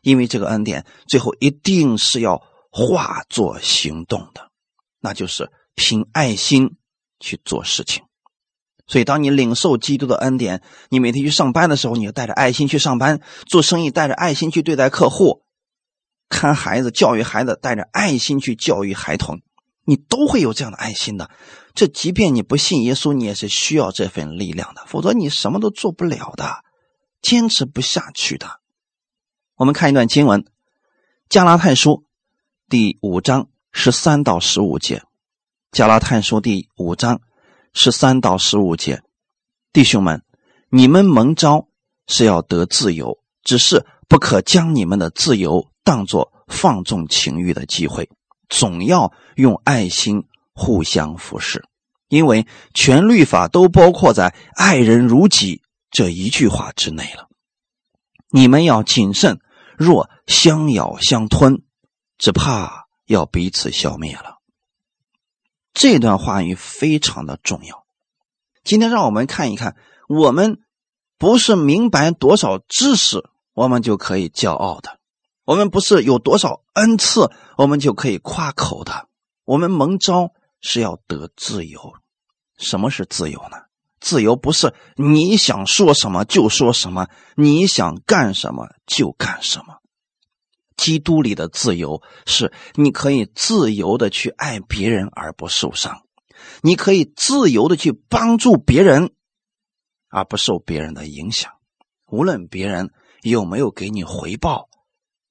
[0.00, 4.50] 因为这个恩典最后一定是要化作行动的，
[4.98, 6.76] 那就是凭爱心
[7.20, 8.02] 去做事情。
[8.86, 13.16] 所以，当你领受基督的恩典，你每天去上班的时候，你就带着爱心去上班；
[13.46, 15.40] 做生意带着爱心去对待客户；
[16.28, 19.40] 看孩子、教育孩子带着爱心去教育孩童，
[19.86, 21.30] 你都会有这样的爱心的。
[21.74, 26.62] 这即便你不信耶稣，你也是需要这份力量的，否则你什么都做不了的，
[27.22, 28.60] 坚持不下去的。
[29.56, 30.42] 我们看一段经文，
[31.30, 31.90] 《加拉太书》
[32.68, 34.98] 第五章十三到十五节，
[35.72, 37.22] 《加拉太书》第五章。
[37.74, 39.02] 十三到十五节，
[39.72, 40.22] 弟兄们，
[40.70, 41.66] 你们蒙召
[42.06, 48.08] 是要得自由，只是不可将你们的自由当作放纵情欲的机会，
[48.48, 51.64] 总要用爱心互相服侍，
[52.08, 55.60] 因为全律法都包括在“爱人如己”
[55.90, 57.28] 这一句话之内了。
[58.30, 59.40] 你们要谨慎，
[59.76, 61.62] 若相咬相吞，
[62.18, 64.33] 只怕要彼此消灭了。
[65.74, 67.84] 这段话语非常的重要。
[68.62, 69.76] 今天让我们看一看，
[70.08, 70.60] 我们
[71.18, 74.92] 不是明白多少知识，我们就可以骄傲的；
[75.44, 79.08] 我们不是有多少恩赐，我们就可以夸口的。
[79.44, 81.92] 我们蒙召是要得自由。
[82.56, 83.58] 什么是自由呢？
[84.00, 89.80] 自由不是你想说什么就说什么，你想干什么就干什么。
[90.84, 96.02] 基督里的自由是，你可以自由的去爱别人而不受伤，
[96.60, 99.14] 你可以自由的去帮助别人，
[100.10, 101.52] 而不受别人的影响。
[102.04, 102.90] 无论别人
[103.22, 104.68] 有没有给你回报，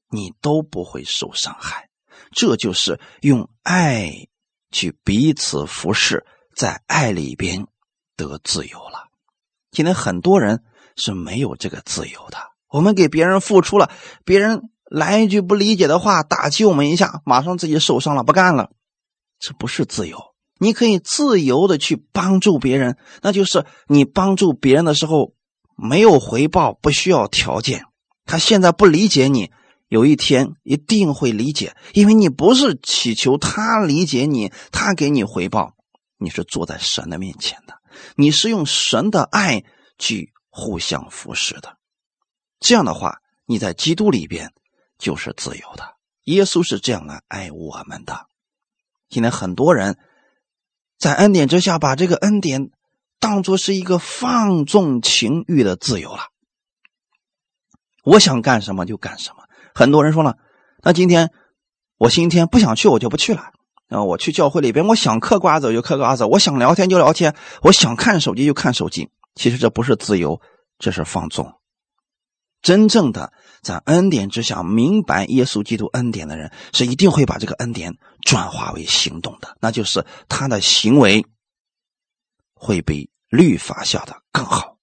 [0.10, 1.88] 你都不会受伤害。
[2.32, 4.12] 这就是用爱
[4.72, 7.68] 去彼此服侍，在爱里边
[8.18, 9.08] 得自由了。
[9.70, 10.63] 今天很多人
[10.96, 12.39] 是没有这个自由的。
[12.70, 13.92] 我们给别人付出了，
[14.26, 14.72] 别人。
[14.89, 18.69] 来一句不理解的话，打击我们一下，马上自己受伤了，不干了，
[19.39, 20.17] 这不是自由。
[20.60, 25.34] 你可以自由的去帮助别人，那就是你帮助别人的时候
[25.76, 27.86] 没有回报，不需要条件。
[28.26, 29.52] 他现在不理解你，
[29.88, 35.74] 有一天一定会理解，因为你不是祈求他理解你，他给你回报，
[36.17, 37.74] 你是坐在神的面前的，
[38.15, 39.63] 你是用神的爱
[39.98, 41.78] 去互相服侍的。
[42.60, 44.54] 这样的话，你在基督里边。
[45.04, 45.84] 就是自由的，
[46.24, 48.28] 耶稣是这样来爱我们的。
[49.10, 49.98] 今天很多人
[50.98, 52.72] 在恩典之下，把这个恩典
[53.20, 56.30] 当做是一个放纵情欲的自由了。
[58.06, 59.44] 我想干什么就干什么。
[59.76, 60.38] 很多人说了，
[60.82, 61.32] 那今天
[61.98, 63.52] 我今天不想去，我就不去了。
[63.89, 69.10] 啊，我去教会里边，我想嗑瓜子就嗑瓜子，我想聊天就聊天，我想看手机就看手机。
[69.36, 70.40] 其实这不是自由，
[70.80, 71.54] 这是放纵。
[72.64, 79.58] 真正的在恩典之下明白耶稣基督恩典的人，是一定会把这个恩典转化为行动的。
[79.60, 81.26] 那就是他的行为
[82.56, 84.78] 会比律法下的更好，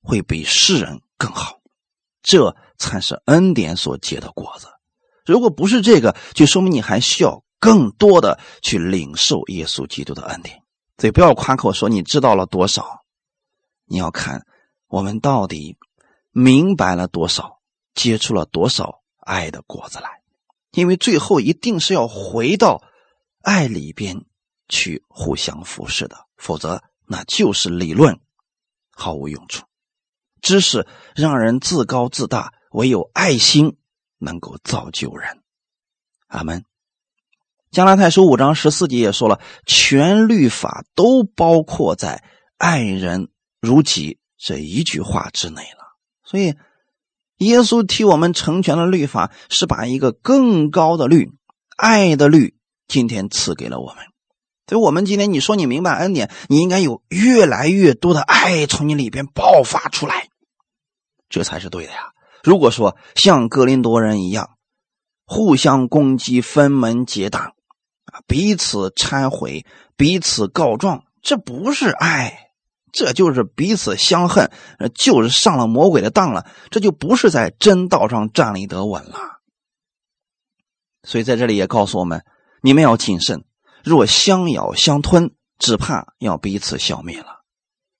[0.00, 1.58] 会比世人更好。
[2.22, 4.68] 这才是恩典所结的果子。
[5.26, 10.62] 如果不是这个，就说明你还需要更多的去领受耶稣基督的恩典。
[10.98, 13.00] 所以不要夸口说你知道了多少，
[13.86, 14.46] 你要看
[14.86, 15.76] 我们到底。
[16.36, 17.60] 明白了多少，
[17.94, 20.20] 结出了多少爱的果子来，
[20.72, 22.82] 因为最后一定是要回到
[23.40, 24.24] 爱里边
[24.68, 28.18] 去互相服侍的，否则那就是理论，
[28.90, 29.64] 毫无用处。
[30.42, 33.76] 知识让人自高自大，唯有爱心
[34.18, 35.40] 能够造就人。
[36.26, 36.64] 阿门。
[37.70, 42.24] 加拉太书五章十四节也说了，全律法都包括在
[42.58, 43.30] “爱人
[43.60, 45.83] 如己”这一句话之内了。
[46.34, 46.56] 所以，
[47.36, 51.30] 耶稣替我们成全了律法，是把一个更高的律——
[51.78, 52.56] 爱的律，
[52.88, 53.98] 今天赐给了我们。
[54.66, 60.26] 所以，我们今天你说你明白恩典，你应该有越来越多的爱从你里边爆发出来，
[61.28, 62.10] 这才是对的呀。
[62.42, 64.56] 如果说像格林多人一样，
[65.26, 67.54] 互相攻击、分门结党，
[68.06, 69.64] 啊，彼此忏悔、
[69.96, 72.50] 彼此告状，这不是爱，
[72.94, 74.52] 这就是彼此相恨，
[74.94, 79.18] 就是上了魔鬼的当了，这就不是在真道上站立得稳了。
[81.02, 82.24] 所以在这里也告诉我们，
[82.62, 83.44] 你们要谨慎。
[83.82, 87.42] 若相咬相吞，只怕要彼此消灭了。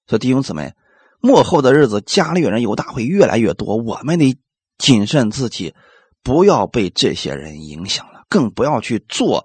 [0.07, 0.74] 所以弟兄姊妹，
[1.18, 4.38] 末后的日子，加略人犹大会越来越多，我们得
[4.78, 5.74] 谨慎自己，
[6.22, 9.45] 不要被这些人影响了，更不要去做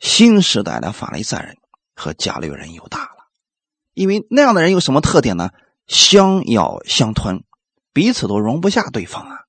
[0.00, 1.56] 新时代的法利赛人
[1.96, 3.19] 和加略人犹大了。
[4.00, 5.50] 因为那样的人有什么特点呢？
[5.86, 7.44] 相咬相吞，
[7.92, 9.40] 彼此都容不下对方啊，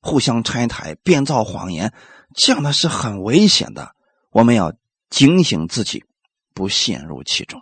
[0.00, 1.92] 互相拆台、编造谎言，
[2.34, 3.94] 这样的是很危险的。
[4.30, 4.72] 我们要
[5.10, 6.06] 警醒自己，
[6.54, 7.60] 不陷入其中。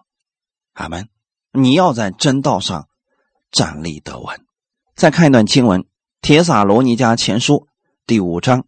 [0.75, 1.09] 阿门。
[1.51, 2.87] 你要在真道上
[3.51, 4.47] 站立得稳。
[4.95, 5.81] 再看一段经文，
[6.21, 7.55] 《铁撒罗尼迦前书》
[8.07, 8.65] 第五章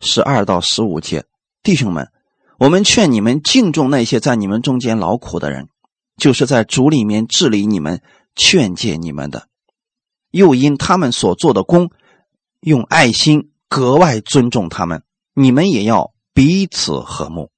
[0.00, 1.24] 十二到十五节。
[1.62, 2.10] 弟兄们，
[2.58, 5.68] 我们劝你们敬重那些在你们中间劳苦的人，
[6.16, 8.02] 就是在主里面治理你们、
[8.34, 9.48] 劝诫你们的，
[10.30, 11.90] 又因他们所做的功，
[12.60, 15.02] 用爱心格外尊重他们。
[15.34, 16.12] 你们也要。
[16.34, 17.50] 彼此和睦，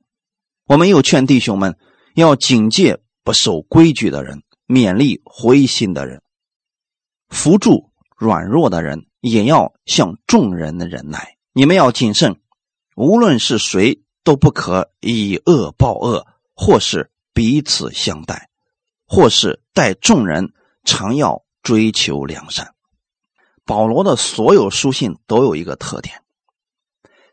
[0.66, 1.78] 我们又劝弟兄们
[2.16, 6.22] 要警戒不守规矩的人，勉励灰心的人，
[7.28, 11.36] 扶助软弱的人，也要向众人的忍耐。
[11.52, 12.40] 你们要谨慎，
[12.96, 16.26] 无论是谁，都不可以恶报恶，
[16.56, 18.48] 或是彼此相待，
[19.06, 20.54] 或是待众人，
[20.84, 22.74] 常要追求良善。
[23.66, 26.22] 保罗的所有书信都有一个特点。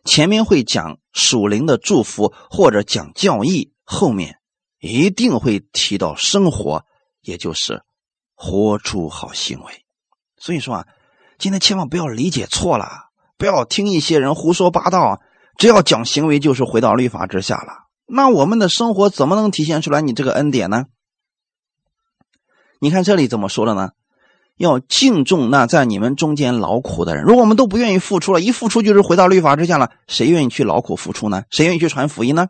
[0.04, 4.39] 前面会讲属灵的祝福，或者讲教义，后面
[4.80, 6.84] 一定会提到生活，
[7.22, 7.84] 也就是
[8.34, 9.86] 活出好行为。
[10.38, 10.88] 所以说啊，
[11.38, 15.22] 今天千万不要理解错了，不要听一些人胡说八道。
[15.58, 17.90] 只要讲行为，就是回到律法之下了。
[18.14, 20.86] 那我们的生活怎么能体现出来你这个恩典呢？
[22.80, 23.91] 你看这里怎么说的呢？
[24.57, 27.24] 要敬重那在你们中间劳苦的人。
[27.24, 31.45] 如果我们都不愿意付出了，一付出就是回到律法之下了，谁愿意去劳苦付出呢？
[31.49, 32.49] 谁愿意去传福音呢？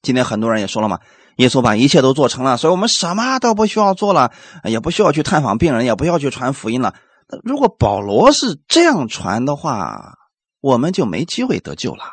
[0.00, 1.00] 今天很多人也说了嘛，
[1.36, 4.32] 耶稣把一切都做成了，所以我们什么都不需要做了，
[4.64, 6.94] 也不需要去探访病人，也不要去传福音了。
[7.42, 10.18] 如果保罗是这样传的话，
[10.60, 12.04] 我们就没机会得救了。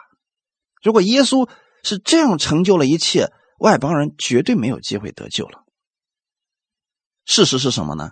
[0.81, 1.47] 如果耶稣
[1.83, 5.63] 是这样成就了一切，外邦人绝对没有机会得救了。
[7.25, 8.11] 事实是什么呢？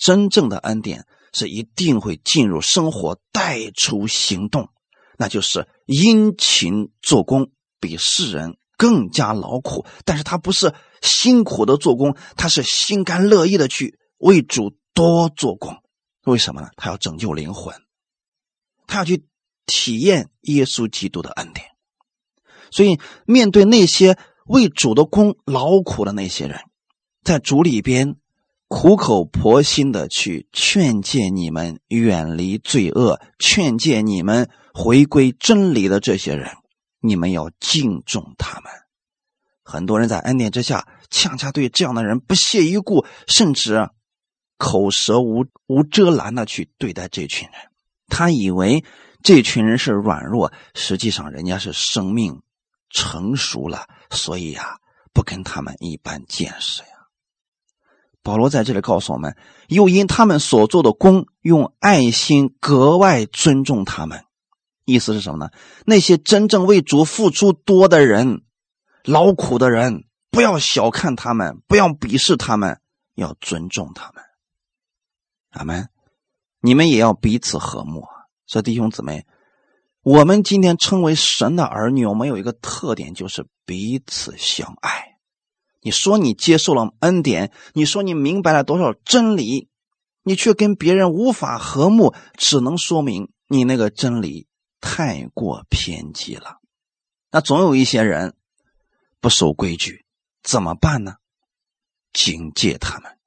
[0.00, 4.70] 真正的恩典是一定会进入生活，带出行动，
[5.18, 7.50] 那就是殷勤做工，
[7.80, 9.86] 比世人更加劳苦。
[10.04, 15.82] 但是他不是辛苦的做工，他是心甘乐意的去为主多做工。
[16.24, 16.68] 为什么呢？
[16.76, 17.74] 他要拯救灵魂，
[18.86, 19.26] 他要去
[19.66, 21.71] 体验耶稣基督的恩典。
[22.72, 26.58] 所以，面对那些为主的工劳苦的那些人，
[27.22, 28.16] 在主里边。
[28.74, 36.48] 苦口婆心的去劝诫你们远离罪恶，劝诫你们回归真理的这些人，
[36.98, 38.72] 你们要敬重他们。
[39.62, 43.90] 很多人在恩典之下，恰恰对这样的人不屑一顾，甚至
[44.56, 47.60] 口舌无无遮拦的去对待这群人。
[48.08, 48.82] 他以为
[49.22, 52.40] 这群人是软弱，实际上人家是生命
[52.92, 54.78] 成熟了，所以呀，
[55.12, 56.88] 不跟他们一般见识呀。
[58.22, 59.36] 保罗在这里告诉我们，
[59.66, 64.24] 又因他们所做的功，用爱心格外尊重他们。
[64.84, 65.50] 意思是什么呢？
[65.86, 68.42] 那些真正为主付出多的人、
[69.04, 72.80] 劳苦的人，不要小看他们，不要鄙视他们，
[73.14, 74.22] 要尊重他们。
[75.50, 75.88] 阿门。
[76.60, 78.06] 你们也要彼此和睦。
[78.46, 79.26] 所以弟兄姊妹，
[80.02, 85.16] 我们今天称为神的儿女，我们有一个特点，就是彼此相爱。
[85.80, 89.68] 你说你接受了恩典，你说你明白了多少真理，
[90.24, 94.48] 你却跟别人无法和睦，只能说明你那个真理
[94.80, 96.56] 太过偏激了。
[97.30, 98.34] 那总有一些人
[99.20, 100.04] 不守规矩，
[100.42, 101.14] 怎么办呢？
[102.12, 103.18] 警戒他们。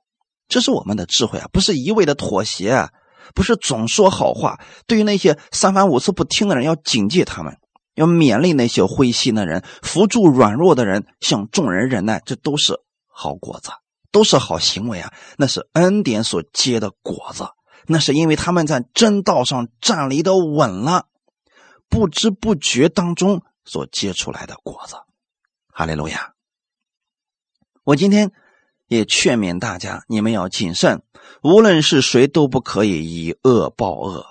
[0.49, 2.91] 这是我们的智慧啊，不是一味的妥协啊，
[3.33, 4.59] 不是总说好话。
[4.85, 7.57] 对于那些三番五次不听的人，要警戒他们，
[7.95, 13.71] 要勉励那些灰心的人，扶助软弱的人，向众人忍耐，这都是好果子，
[14.11, 15.13] 都是好行为啊。
[15.37, 17.47] 那是恩典所结的果子，
[17.87, 21.07] 那是因为他们在真道上站立的稳了，
[21.89, 24.95] 不知不觉当中所结出来的果子。
[25.71, 26.33] 哈利路亚！
[27.83, 28.31] 我今天。
[28.87, 31.01] 也劝勉大家，你们要谨慎，
[31.41, 34.25] 无论是谁都不可以以恶报恶，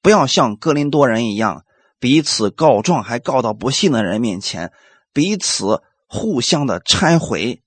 [0.00, 1.64] 不要像哥林多人一样
[1.98, 4.72] 彼此告状，还告到不信的人面前，
[5.12, 7.62] 彼此互相的拆毁，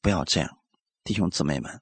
[0.00, 0.58] 不要这样，
[1.04, 1.80] 弟兄姊妹们，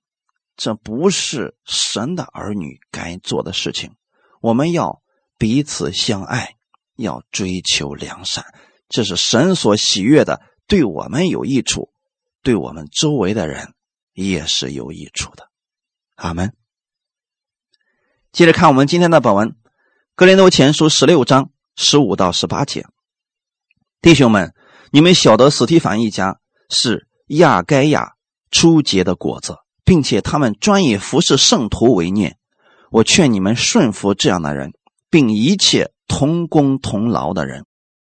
[0.56, 3.92] 这不是神的儿女该做的事情。
[4.40, 5.02] 我们要
[5.36, 6.56] 彼此相爱，
[6.96, 8.44] 要追求良善，
[8.88, 11.90] 这是神所喜悦的，对我们有益处。
[12.40, 13.74] 对我们周围的人
[14.14, 15.47] 也是有益处的，
[16.18, 16.52] 阿门。
[18.32, 19.48] 接着看我们今天的本文，
[20.16, 22.86] 《格林多前书》十六章十五到十八节。
[24.02, 24.52] 弟兄们，
[24.90, 28.14] 你们晓得，斯提凡一家是亚该亚
[28.50, 32.36] 初结的果子，并且他们专以服侍圣徒为念。
[32.90, 34.72] 我劝你们顺服这样的人，
[35.08, 37.64] 并一切同工同劳的人。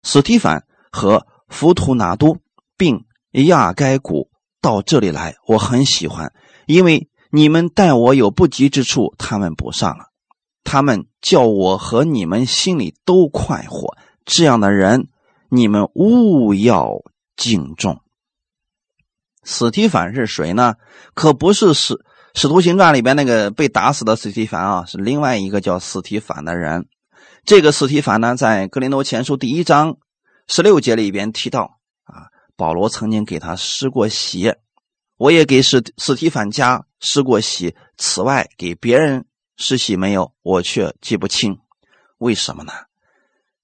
[0.03, 2.37] 斯提凡和浮图拿都，
[2.77, 3.05] 并。
[3.45, 4.31] 亚该谷
[4.61, 6.33] 到这里来，我很喜欢，
[6.65, 10.05] 因为你们待我有不及之处，他们不上了。
[10.63, 13.95] 他们叫我和你们心里都快活。
[14.25, 15.09] 这样的人，
[15.47, 17.03] 你们务要
[17.35, 18.01] 敬重。
[19.43, 20.77] 史提凡是谁呢？
[21.13, 26.87] 可不是《使使徒行传》里边那个被打死的史提凡啊，是另外一个叫史提凡的人。
[27.45, 29.97] 这个史提凡呢，在《格林多前书》第一章
[30.47, 32.33] 十六节里边提到啊。
[32.55, 34.55] 保罗曾经给他施过洗，
[35.17, 37.75] 我也给史史提凡家施过洗。
[37.97, 40.31] 此外，给别人施洗没有？
[40.43, 41.59] 我却记不清。
[42.19, 42.71] 为什么呢？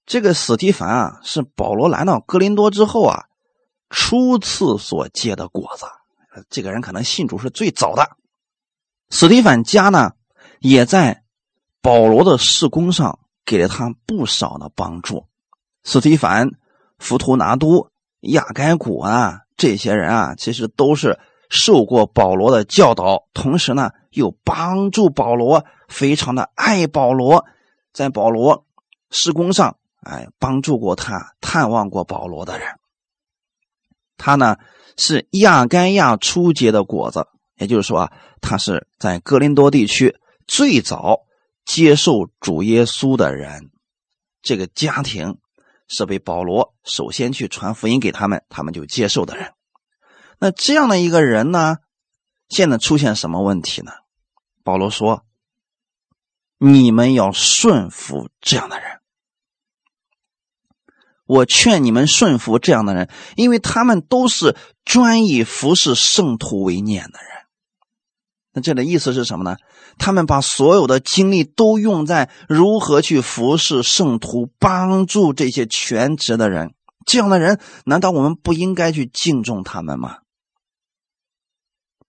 [0.04, 3.26] 这个史提凡啊，是保罗来到哥林多之后啊，
[3.88, 5.86] 初次所结的果子。
[6.50, 8.16] 这个人可能信主是最早的。
[9.10, 10.12] 史提凡家呢，
[10.58, 11.22] 也在
[11.80, 15.26] 保罗的事工上给了他不少的帮助。
[15.84, 16.50] 史提凡、
[16.98, 17.90] 浮图拿都。
[18.32, 21.20] 亚该古啊，这些人啊，其实都是
[21.50, 27.44] 受过保罗的教导，同时呢，又帮助保罗，非常的爱保罗，
[27.92, 28.66] 在保罗
[29.10, 32.68] 施工上，哎，帮助过他，探望过保罗的人。
[34.16, 34.56] 他呢
[34.96, 37.26] 是亚该亚初结的果子，
[37.56, 40.16] 也就是说啊，他是在哥林多地区
[40.46, 41.20] 最早
[41.64, 43.70] 接受主耶稣的人，
[44.42, 45.38] 这个家庭。
[45.86, 49.52] 是被保罗首先去传福音给他们，他们就接受的人。
[50.38, 51.78] 那这样的一个人呢，
[52.48, 53.92] 现在出现什么问题呢？
[54.62, 55.24] 保罗说
[56.58, 59.00] ：“你们要顺服这样的人。
[61.26, 67.28] 我劝你们顺服这样的人，因为他们都是专以服侍圣徒为念的人。”
[68.52, 69.56] 那这的意思是什么呢？
[69.98, 76.74] 他们把所有的精力都用在如何去服侍圣徒、帮助这些全职的人。
[77.04, 80.18] 这样的人，难道我们不应该去敬重他们吗？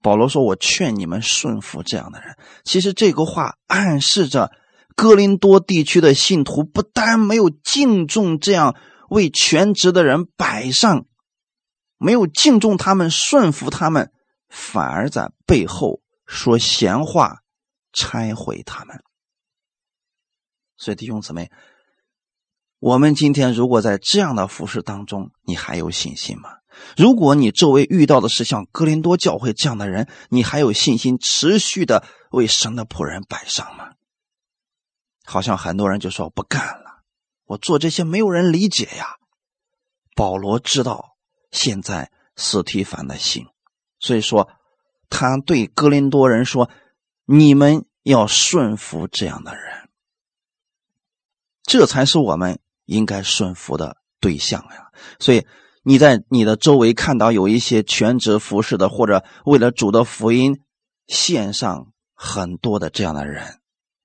[0.05, 4.51] 保罗说：“我劝你们顺服这样的人。”其实这个话暗示着
[4.95, 8.75] 哥林多地区的信徒不但没有敬重这样
[9.09, 11.07] 为全职的人摆上，
[11.97, 14.11] 没有敬重他们、顺服他们，
[14.47, 16.03] 反而在背后。
[16.27, 17.41] 说闲话，
[17.91, 19.03] 拆毁他们。
[20.77, 21.49] 所以弟兄姊妹，
[22.77, 26.49] 我们今天如果在这样的服饰当中，你还有信心吗？
[26.97, 33.91] 如果你周围遇到的是像哥林多教会这样的人，你还有信心持续的为神的仆人摆上吗？
[35.25, 37.03] 好像很多人就说不干了，
[37.45, 39.15] 我做这些没有人理解呀。
[40.15, 41.17] 保罗知道
[41.51, 43.47] 现在斯提凡的心，
[43.99, 44.49] 所以说。
[45.07, 46.69] 他对哥林多人说
[47.25, 49.87] ：“你们要顺服这样的人，
[51.61, 54.91] 这才是我们应该顺服的对象呀。
[55.19, 55.45] 所以
[55.85, 60.59] 你在你的周围看到有一些全职服侍的，或者为了主的福音
[61.07, 63.59] 献上很多的这样的人，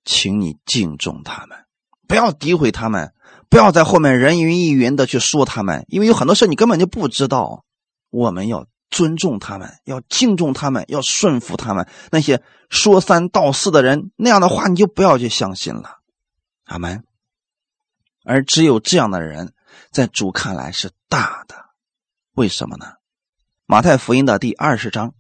[0.05, 1.59] 请你敬重他们，
[2.07, 3.13] 不要诋毁他们，
[3.49, 7.65] 不要在后面人云亦云的去说他们，因为有很多事你根本就不知道。
[8.11, 11.87] 我们要。”尊重他们，要敬重他们，要顺服他们。
[12.11, 16.01] 那些说三道四的人，那样的话你就不要去相信了。
[16.65, 17.05] 阿门。
[18.25, 19.53] 而只有这样的人，
[19.93, 21.55] 在主看来是大的。
[22.35, 22.87] 为什么呢？
[23.67, 25.15] 马太福音的第二十章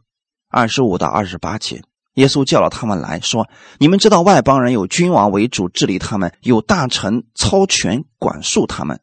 [0.48, 1.82] 二十五到二十八节，
[2.14, 3.48] 耶稣叫了他们来说
[3.78, 9.00] ：“你们知道外邦人有君王为主治理他们，有大臣操权管束他们。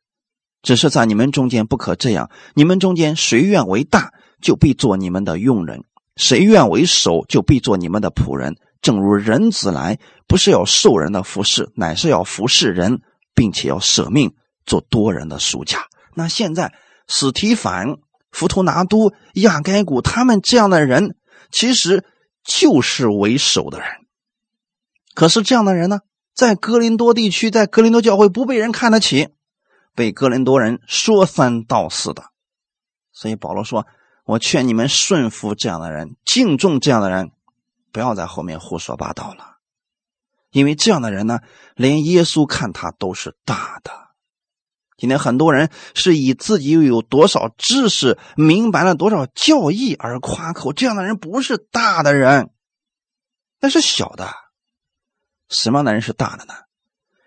[0.61, 2.29] 只是在你们中间不可这样。
[2.53, 5.81] 你们中间谁愿为大，就必做你们的佣人；
[6.15, 8.55] 谁愿为首，就必做你们的仆人。
[8.81, 13.01] 正如人子来，不是要受人的服侍，乃是要服侍人，
[13.33, 14.33] 并且要舍命
[14.65, 15.85] 做多人的赎价。
[16.13, 16.73] 那现在，
[17.07, 17.95] 史提反、
[18.31, 21.15] 浮图拿都、亚该古他们这样的人。”
[21.49, 22.03] 其实
[22.43, 23.87] 就是为首的人，
[25.15, 26.01] 可是这样的人呢，
[26.35, 29.29] 在哥林多地区，在哥林多教会不被人看得起，
[29.95, 32.25] 被哥林多人说三道四的。
[33.13, 33.87] 所以保罗说
[34.27, 37.31] ：“我劝你们顺服这样的人，敬重这样的人，
[37.93, 39.59] 不要在后面胡说八道了，
[40.51, 41.39] 因为这样的人呢，
[41.75, 44.06] 连耶稣看他都是大的。”
[44.97, 52.49] 今天很多人是以自己又有多少知识、明白了多少教义而夸口，这样的人不是大的人，
[53.59, 54.33] 那是小的。
[55.49, 56.55] 什么样的人是大的呢？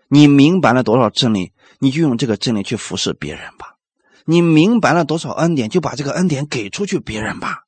[0.09, 3.77] 你明白了多少真理，你就用这个真理去服侍别人吧。
[4.25, 7.63] 你明白了多少恩典，就把这个恩典给出去别人吧，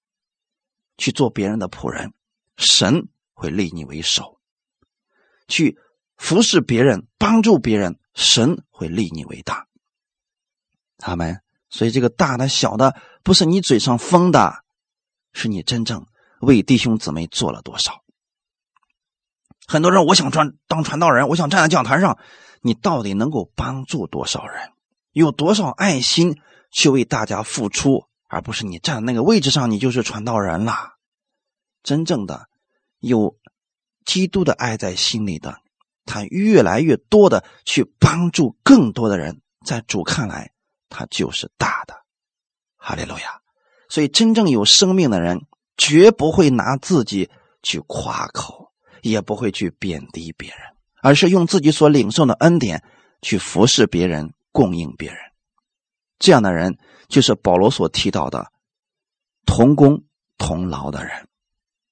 [0.99, 2.13] 去做别人的仆人，
[2.57, 4.41] 神会立你为首；
[5.47, 5.79] 去
[6.17, 9.69] 服侍别人、帮助别人，神会立你为大。
[11.03, 12.95] 他们，所以这个大的、小的，
[13.25, 14.63] 不是你嘴上封的，
[15.33, 16.07] 是你真正
[16.41, 18.03] 为弟兄姊妹做了多少。
[19.67, 22.19] 很多人，我想传当传道人，我想站在讲台上，
[22.61, 24.71] 你到底能够帮助多少人？
[25.11, 26.41] 有多少爱心
[26.71, 30.95] 去为大家付出，而不是你站在那个位置上，你就是传道人了。
[31.83, 32.47] 真正的
[33.01, 33.37] 有
[34.05, 35.59] 基督的爱在心里的，
[36.05, 40.53] 他越来越多的去帮助更多的人，在主看来。
[40.93, 41.95] 他就是大的，
[42.77, 43.41] 哈利路亚。
[43.89, 47.31] 所以，真正有生命的人，绝不会拿自己
[47.63, 48.71] 去夸口，
[49.03, 50.59] 也不会去贬低别人，
[51.03, 52.83] 而是用自己所领受的恩典
[53.21, 55.19] 去服侍别人，供应别人。
[56.19, 56.79] 这样的人，
[57.09, 58.47] 就是保罗所提到的
[59.45, 60.05] 同工
[60.39, 61.29] 同劳的人。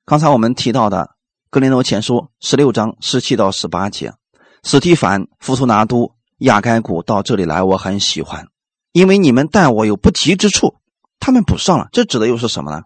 [0.05, 0.99] 刚才我们提到的
[1.51, 4.15] 《格林多前书》十六章十七到十八节，
[4.63, 8.49] 斯提凡、弗图拿都、亚该古到这里来，我很喜欢。
[8.93, 10.77] 因为你们待我有不及之处，
[11.21, 11.89] 他们补上了。
[11.93, 12.83] 这指的又是什么呢？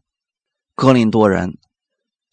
[0.74, 1.56] 格林多人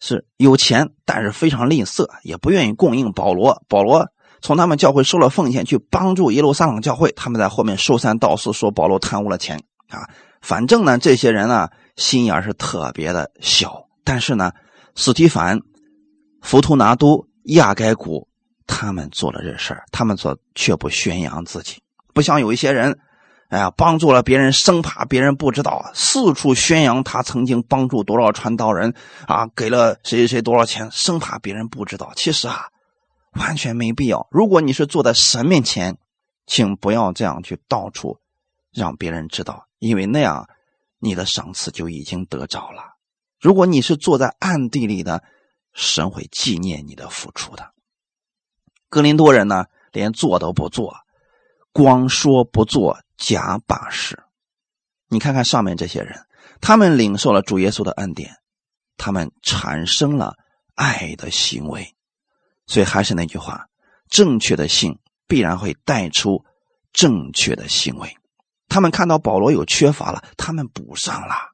[0.00, 3.62] 是有钱，但是非常吝啬，也不愿意供应保罗。
[3.68, 4.08] 保罗
[4.42, 7.12] 从他们教会收了奉献，去帮助耶路撒冷教会。
[7.12, 10.08] 他们在后面说三道四，说保罗贪污了钱啊。
[10.42, 13.86] 反正呢，这些人呢心眼是特别的小。
[14.04, 14.52] 但是呢，
[14.96, 15.60] 斯提凡、
[16.42, 18.28] 浮图拿都、亚该古
[18.66, 21.80] 他们做了这事儿，他们做却不宣扬自己，
[22.12, 22.98] 不像有一些人。
[23.52, 28.94] 哎呀，帮助了别人，生怕别人不知道，四处宣扬他曾经帮助多少传道人
[29.26, 32.10] 啊，给了谁谁谁多少钱，生怕别人不知道。
[32.16, 32.68] 其实啊，
[33.32, 34.26] 完全没必要。
[34.30, 35.98] 如果你是坐在神面前，
[36.46, 38.16] 请不要这样去到处
[38.72, 40.48] 让别人知道，因为那样
[40.98, 42.94] 你的赏赐就已经得着了。
[43.38, 45.22] 如果你是坐在暗地里的，
[45.74, 47.70] 神会纪念你的付出的。
[48.88, 50.94] 格林多人呢，连做都不做，
[51.70, 52.98] 光说不做。
[53.22, 54.20] 假把式，
[55.08, 56.26] 你看看上面这些人，
[56.60, 58.38] 他们领受了主耶稣的恩典，
[58.96, 60.34] 他们产生了
[60.74, 61.94] 爱的行为，
[62.66, 63.68] 所以还是那句话，
[64.08, 64.98] 正确的信
[65.28, 66.44] 必然会带出
[66.92, 68.16] 正确的行为。
[68.68, 71.52] 他们看到保罗有缺乏了，他们补上了，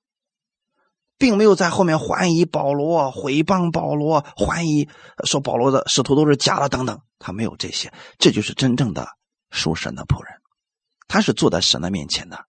[1.18, 4.88] 并没有在后面怀疑保罗、毁谤保罗、怀疑
[5.24, 9.06] 说保罗的使徒都是假的等等，他没有这些，这就是真正的
[9.50, 10.37] 属神的仆人。
[11.08, 12.44] 他是坐在神的面前的，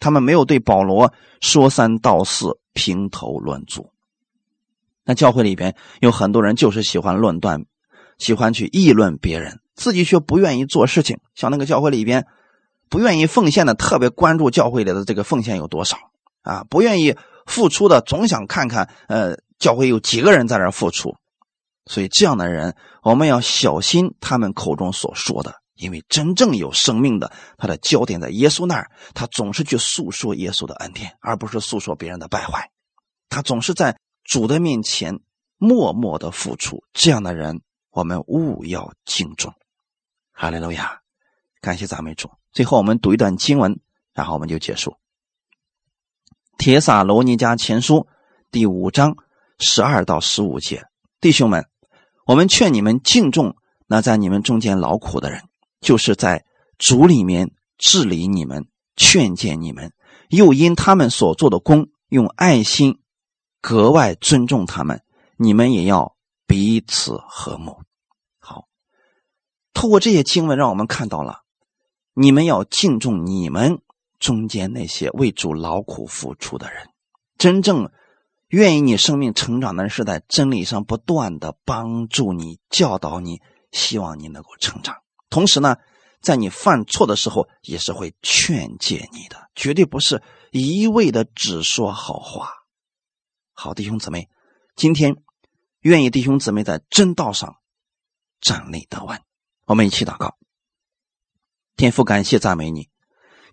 [0.00, 3.92] 他们没有对保罗说三道四、评头论足。
[5.04, 7.64] 那教会里边有很多人就是喜欢论断，
[8.18, 11.18] 喜欢去议论别人，自己却不愿意做事情。
[11.34, 12.26] 像那个教会里边
[12.88, 15.96] 不愿意奉献的，特别关注教会里的这个奉献有多少
[16.42, 21.16] 啊，不愿意付出的，总想看看呃教会有几个人在那付出。
[21.86, 25.57] 所以这样的人，我们要小心他们口中所说的。
[25.78, 32.70] 因为真正有生命的，他的焦点在耶稣那儿，他总是去诉说耶稣的恩典，而不是诉说别人的败坏。
[33.28, 35.20] 他总是在主的面前
[35.56, 36.82] 默默的付出。
[36.92, 37.60] 这样的人，
[37.90, 39.54] 我们务要敬重。
[40.32, 41.00] 哈利路亚，
[41.60, 42.30] 感谢赞美主。
[42.52, 43.78] 最后，我们读一段经文，
[44.12, 44.96] 然后我们就结束。
[46.58, 48.08] 铁撒罗尼迦前书
[48.50, 49.16] 第五章
[49.60, 50.86] 十二到十五节，
[51.20, 51.68] 弟兄们，
[52.26, 53.56] 我们劝你们敬重
[53.86, 55.47] 那在你们中间劳苦的人。
[55.80, 56.44] 就是在
[56.78, 59.92] 主里面治理你们、劝诫你们，
[60.28, 63.00] 又因他们所做的功，用爱心
[63.60, 65.02] 格外尊重他们，
[65.36, 66.16] 你们也要
[66.46, 67.80] 彼此和睦。
[68.38, 68.68] 好，
[69.72, 71.42] 透过这些经文，让我们看到了，
[72.14, 73.80] 你们要敬重你们
[74.18, 76.88] 中间那些为主劳苦付出的人，
[77.36, 77.90] 真正
[78.48, 84.96] 愿意你生命成长的人，是在真理上不断的帮助你、教导你，希望你能够成长。
[85.30, 85.76] 同时呢。
[86.20, 90.20] 在你犯错的时候，也是会劝诫你的，绝对不是
[90.50, 92.50] 一味的只说好话。
[93.52, 94.28] 好弟兄姊妹，
[94.74, 95.14] 今天
[95.78, 97.58] 愿意弟兄姊妹在真道上
[98.40, 99.22] 站立得稳。
[99.64, 100.36] 我们一起祷告，
[101.76, 102.88] 天父，感谢赞美你，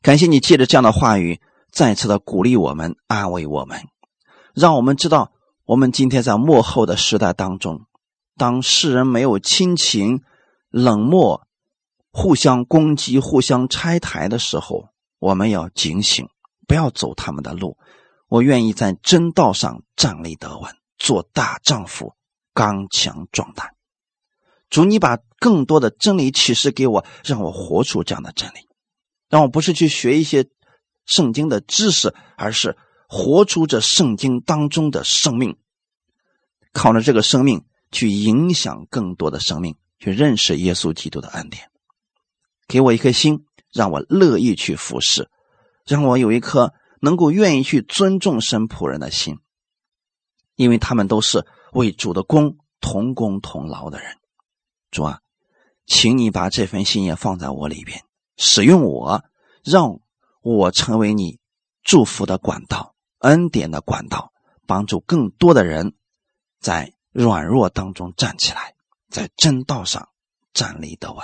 [0.01, 1.39] 感谢你借着这样的话语，
[1.71, 3.88] 再次的鼓励我们，安慰我们，
[4.55, 5.32] 让我们知道，
[5.65, 7.86] 我们今天在幕后的时代当中，
[8.36, 10.23] 当世人没有亲情，
[10.71, 11.45] 冷漠。
[12.18, 14.88] 互相攻击、互相拆台的时候，
[15.20, 16.26] 我们要警醒，
[16.66, 17.78] 不要走他们的路。
[18.30, 22.13] 我愿意在真道上站立得稳，做大丈夫，
[22.53, 23.76] 刚强壮胆。
[24.70, 28.70] 主，你把更多的真理启示给我，让我活出这样的真理，
[29.30, 30.47] 让我不是去学一些
[31.05, 32.78] 圣经的知识，而是
[33.09, 35.57] 活出这圣经当中的生命，
[36.72, 41.70] 靠着这个生命去影响更多的生命，去认识耶稣基督的恩典。
[42.68, 45.30] 给我一颗心，让我乐意去服侍，
[45.86, 49.38] 让我有一颗能够愿意去尊重神仆人的心，
[50.55, 54.18] 因为他们都是为主的功同工同劳的人。
[54.91, 55.20] 主啊，
[55.86, 58.03] 请你把这份心也放在我里边，
[58.38, 59.24] 使用我，
[59.63, 59.99] 让
[60.41, 61.39] 我成为你
[61.84, 64.32] 祝福的管道、恩典的管道，
[64.66, 65.95] 帮助更多的人
[66.59, 68.76] 在软弱当中站起来，
[69.09, 70.09] 在正道上
[70.53, 71.24] 站立得稳。